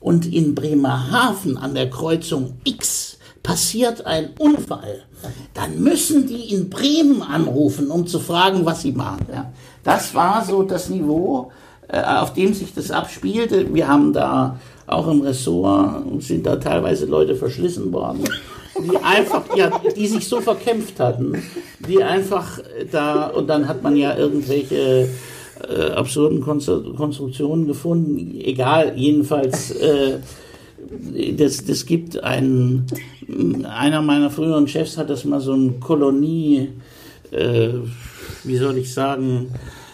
und 0.00 0.32
in 0.32 0.54
Bremerhaven 0.54 1.56
an 1.56 1.74
der 1.74 1.90
Kreuzung 1.90 2.54
X 2.64 3.18
passiert 3.42 4.06
ein 4.06 4.30
Unfall, 4.38 5.04
dann 5.54 5.82
müssen 5.82 6.26
die 6.26 6.54
in 6.54 6.70
Bremen 6.70 7.22
anrufen, 7.22 7.90
um 7.90 8.06
zu 8.06 8.20
fragen, 8.20 8.64
was 8.64 8.82
sie 8.82 8.92
machen. 8.92 9.26
Ja. 9.32 9.52
Das 9.84 10.14
war 10.14 10.44
so 10.44 10.62
das 10.62 10.90
Niveau, 10.90 11.50
äh, 11.88 12.02
auf 12.02 12.34
dem 12.34 12.54
sich 12.54 12.74
das 12.74 12.90
abspielte. 12.90 13.72
Wir 13.74 13.88
haben 13.88 14.12
da 14.12 14.58
auch 14.86 15.08
im 15.08 15.20
Ressort, 15.20 16.04
sind 16.22 16.46
da 16.46 16.56
teilweise 16.56 17.06
Leute 17.06 17.36
verschlissen 17.36 17.92
worden, 17.92 18.24
die 18.78 18.96
einfach, 18.96 19.42
ja, 19.56 19.70
die 19.96 20.06
sich 20.06 20.26
so 20.26 20.40
verkämpft 20.40 20.98
hatten, 20.98 21.42
die 21.86 22.02
einfach 22.02 22.58
da, 22.90 23.28
und 23.28 23.46
dann 23.48 23.68
hat 23.68 23.82
man 23.82 23.96
ja 23.96 24.16
irgendwelche 24.16 25.08
äh, 25.68 25.90
absurden 25.94 26.42
Konstru- 26.42 26.94
Konstruktionen 26.96 27.66
gefunden, 27.66 28.34
egal, 28.42 28.94
jedenfalls, 28.96 29.70
äh, 29.70 30.18
das, 31.36 31.64
das 31.64 31.86
gibt 31.86 32.22
einen, 32.24 32.86
einer 33.64 34.02
meiner 34.02 34.30
früheren 34.30 34.66
Chefs 34.66 34.96
hat 34.96 35.10
das 35.10 35.24
mal 35.24 35.40
so 35.40 35.52
ein 35.52 35.78
Kolonie, 35.78 36.70
äh, 37.30 37.68
wie 38.44 38.56
soll 38.56 38.78
ich 38.78 38.92
sagen, 38.92 39.52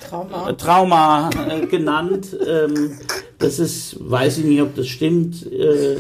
Trauma. 0.09 0.53
Trauma 0.53 1.31
äh, 1.49 1.67
genannt. 1.67 2.37
Ähm, 2.47 2.93
das 3.39 3.59
ist, 3.59 3.97
weiß 3.99 4.39
ich 4.39 4.45
nicht, 4.45 4.63
ob 4.63 4.75
das 4.75 4.87
stimmt. 4.87 5.51
Äh, 5.51 5.97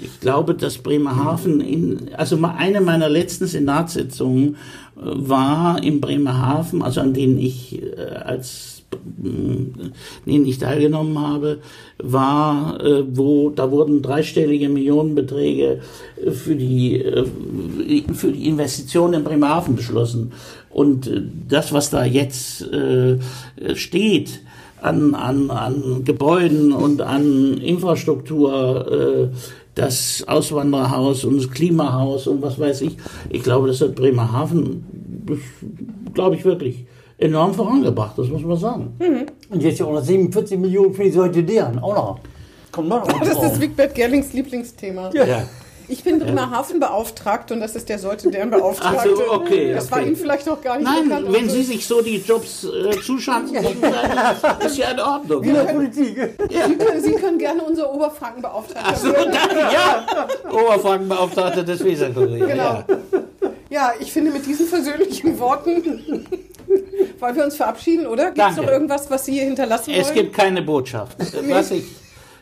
ich 0.00 0.20
glaube, 0.20 0.54
dass 0.54 0.78
Bremerhaven 0.78 1.60
in, 1.60 2.10
also 2.14 2.38
eine 2.42 2.80
meiner 2.80 3.08
letzten 3.08 3.46
Senatssitzungen 3.46 4.54
äh, 4.54 5.00
war 5.00 5.82
in 5.82 6.00
Bremerhaven, 6.00 6.82
also 6.82 7.00
an 7.00 7.14
denen 7.14 7.38
ich 7.38 7.82
äh, 7.82 8.00
als 8.24 8.78
denen 9.20 10.46
ich 10.46 10.58
teilgenommen 10.58 11.18
habe, 11.18 11.58
war, 11.98 12.82
äh, 12.82 13.04
wo 13.06 13.50
da 13.50 13.70
wurden 13.70 14.02
dreistellige 14.02 14.68
Millionenbeträge 14.68 15.80
äh, 16.24 16.30
für 16.30 16.54
die 16.54 17.02
äh, 17.02 17.26
für 18.12 18.32
die 18.32 18.48
Investitionen 18.48 19.14
in 19.14 19.24
Bremerhaven 19.24 19.76
beschlossen. 19.76 20.32
Und 20.70 21.06
äh, 21.06 21.22
das, 21.48 21.72
was 21.72 21.90
da 21.90 22.04
jetzt 22.04 22.62
äh, 22.62 23.18
steht, 23.74 24.40
an, 24.80 25.14
an, 25.14 25.50
an 25.50 26.04
Gebäuden 26.04 26.72
und 26.72 27.00
an 27.00 27.58
Infrastruktur, 27.58 29.30
äh, 29.32 29.36
das 29.74 30.24
Auswandererhaus 30.26 31.24
und 31.24 31.36
das 31.36 31.50
Klimahaus 31.50 32.26
und 32.26 32.42
was 32.42 32.58
weiß 32.58 32.82
ich. 32.82 32.96
Ich 33.30 33.42
glaube, 33.42 33.68
das 33.68 33.80
hat 33.80 33.94
Bremerhaven, 33.94 34.84
glaube 36.14 36.36
ich 36.36 36.44
wirklich, 36.44 36.84
enorm 37.16 37.54
vorangebracht, 37.54 38.18
das 38.18 38.28
muss 38.28 38.42
man 38.42 38.56
sagen. 38.56 38.94
Und 39.50 39.62
jetzt 39.62 39.78
ja 39.78 39.86
auch 39.86 39.92
noch 39.92 40.02
47 40.02 40.58
Millionen 40.58 40.94
für 40.94 41.04
die 41.04 41.10
Solidären. 41.10 41.78
Auch 41.78 41.94
noch. 41.94 42.20
Kommt 42.72 42.88
noch 42.88 43.06
Das 43.20 43.52
ist 43.52 43.60
Wigbert 43.60 43.94
Gerlings 43.94 44.32
Lieblingsthema. 44.32 45.10
Ja. 45.14 45.44
Ich 45.90 46.04
bin 46.04 46.18
Bremerhaven 46.18 46.80
beauftragt 46.80 47.50
und 47.50 47.60
das 47.60 47.74
ist 47.74 47.88
der 47.88 47.98
sollte 47.98 48.30
deren 48.30 48.50
Beauftragte. 48.50 49.10
Ach 49.10 49.16
so, 49.16 49.32
okay, 49.32 49.72
Das 49.74 49.90
war 49.90 49.98
okay. 49.98 50.08
Ihnen 50.08 50.16
vielleicht 50.16 50.46
noch 50.46 50.60
gar 50.60 50.76
nicht 50.76 50.84
Nein, 50.86 51.04
bekannt. 51.08 51.26
wenn 51.32 51.44
Also, 51.44 51.56
Sie 51.56 51.62
sich 51.62 51.86
so 51.86 52.02
die 52.02 52.16
Jobs 52.18 52.64
äh, 52.64 53.00
zuschanzen 53.00 53.54
gegenseitig, 53.60 54.66
ist 54.66 54.76
ja 54.78 54.90
in 54.90 55.00
Ordnung. 55.00 55.42
In 55.44 55.54
der 55.54 55.62
Politik. 55.64 56.34
Sie, 56.50 56.76
können, 56.76 57.00
Sie 57.02 57.12
können 57.12 57.38
gerne 57.38 57.62
unser 57.62 57.92
Oberfrankenbeauftragter 57.92 58.90
Ach 58.92 58.96
so, 58.96 59.12
werden. 59.12 59.32
danke, 59.32 59.58
ja. 59.60 60.06
Oberfrankenbeauftragter 60.52 61.62
des 61.62 61.82
Weserkurier. 61.84 62.46
Genau. 62.46 62.62
Ja. 62.62 62.84
Ja, 63.70 63.92
ich 64.00 64.12
finde 64.12 64.30
mit 64.30 64.46
diesen 64.46 64.66
versöhnlichen 64.66 65.38
Worten 65.38 66.26
wollen 67.20 67.36
wir 67.36 67.44
uns 67.44 67.56
verabschieden, 67.56 68.06
oder? 68.06 68.30
Gibt 68.30 68.50
es 68.50 68.56
noch 68.56 68.66
irgendwas, 68.68 69.10
was 69.10 69.24
Sie 69.26 69.32
hier 69.32 69.44
hinterlassen 69.44 69.90
Es 69.92 70.06
wollen? 70.06 70.14
gibt 70.16 70.36
keine 70.36 70.62
Botschaft. 70.62 71.16
Was 71.48 71.70
ich 71.70 71.84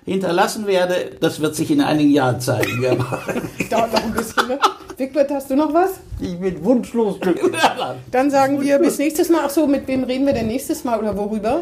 hinterlassen 0.07 0.67
werde, 0.67 1.11
das 1.21 1.41
wird 1.41 1.55
sich 1.55 1.71
in 1.71 1.83
einigen 1.83 2.11
Jahren 2.11 2.41
zeigen. 2.41 2.83
Ja. 2.83 2.95
Dauert 3.71 3.93
noch 3.93 4.05
ein 4.05 4.13
bisschen, 4.15 4.49
ne? 4.49 4.59
Wigbert, 4.97 5.31
hast 5.31 5.51
du 5.51 5.57
noch 5.57 5.75
was? 5.75 6.01
Ich 6.21 6.39
bin 6.39 6.65
wunschlos 6.65 7.21
glücklich. 7.21 7.53
Dann 8.11 8.31
sagen 8.31 8.63
wir 8.63 8.79
bis 8.79 8.99
nächstes 8.99 9.29
Mal. 9.29 9.43
Ach 9.45 9.51
so, 9.51 9.67
mit 9.67 9.87
wem 9.87 10.05
reden 10.05 10.25
wir 10.25 10.33
denn 10.33 10.47
nächstes 10.47 10.85
Mal 10.85 10.99
oder 10.99 11.15
worüber? 11.15 11.61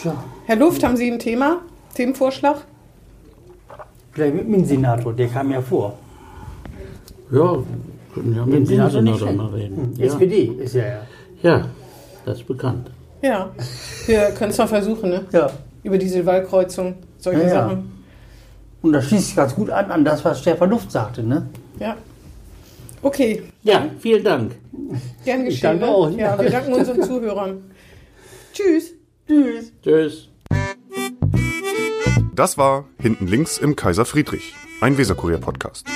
Tja, 0.00 0.22
Herr 0.46 0.56
Luft, 0.56 0.84
haben 0.84 0.96
Sie 0.96 1.10
ein 1.10 1.18
Thema? 1.18 1.62
Themenvorschlag? 1.94 2.64
vielleicht 4.14 4.34
mit 4.34 4.54
dem 4.54 4.64
Senator, 4.64 5.12
der 5.12 5.28
kam 5.28 5.50
ja 5.50 5.60
vor. 5.60 5.98
Ja, 7.30 7.58
können 8.14 8.34
ja 8.36 8.46
mit 8.46 8.54
dem 8.54 8.66
Senator 8.66 9.32
mal 9.32 9.46
reden. 9.46 9.94
Ja. 9.96 10.06
SPD 10.06 10.44
ist 10.58 10.74
ja 10.74 10.86
ja. 10.86 11.00
ja, 11.42 11.68
das 12.24 12.38
ist 12.38 12.46
bekannt. 12.46 12.90
Ja. 13.22 13.50
Wir 14.06 14.30
können 14.38 14.50
es 14.50 14.58
mal 14.58 14.66
versuchen, 14.66 15.10
ne? 15.10 15.24
Ja. 15.32 15.50
Über 15.84 15.98
diese 15.98 16.26
Wahlkreuzung, 16.26 16.96
solche 17.18 17.42
Ja, 17.42 17.46
ja. 17.46 17.54
Sachen. 17.54 17.92
Und 18.82 18.92
das 18.92 19.06
schließt 19.06 19.26
sich 19.28 19.36
ganz 19.36 19.54
gut 19.54 19.70
an 19.70 19.90
an 19.92 20.04
das, 20.04 20.24
was 20.24 20.40
Stefan 20.40 20.70
Luft 20.70 20.90
sagte, 20.90 21.22
ne? 21.22 21.46
Ja. 21.78 21.96
Okay, 23.02 23.42
Ja, 23.62 23.86
vielen 24.00 24.24
Dank. 24.24 24.56
gern 25.24 25.40
Ich 25.42 25.60
geschehen. 25.60 25.78
danke 25.80 25.84
ne? 25.84 25.90
auch. 25.90 26.10
Ja, 26.10 26.38
wir 26.40 26.50
danken 26.50 26.72
unseren 26.72 27.02
Zuhörern. 27.02 27.62
Tschüss. 28.52 28.92
Tschüss. 29.28 29.72
Tschüss. 29.82 30.28
Das 32.34 32.58
war 32.58 32.86
Hinten 32.98 33.26
links 33.26 33.58
im 33.58 33.76
Kaiser 33.76 34.04
Friedrich. 34.04 34.54
Ein 34.80 34.98
Weserkurier 34.98 35.38
Podcast. 35.38 35.86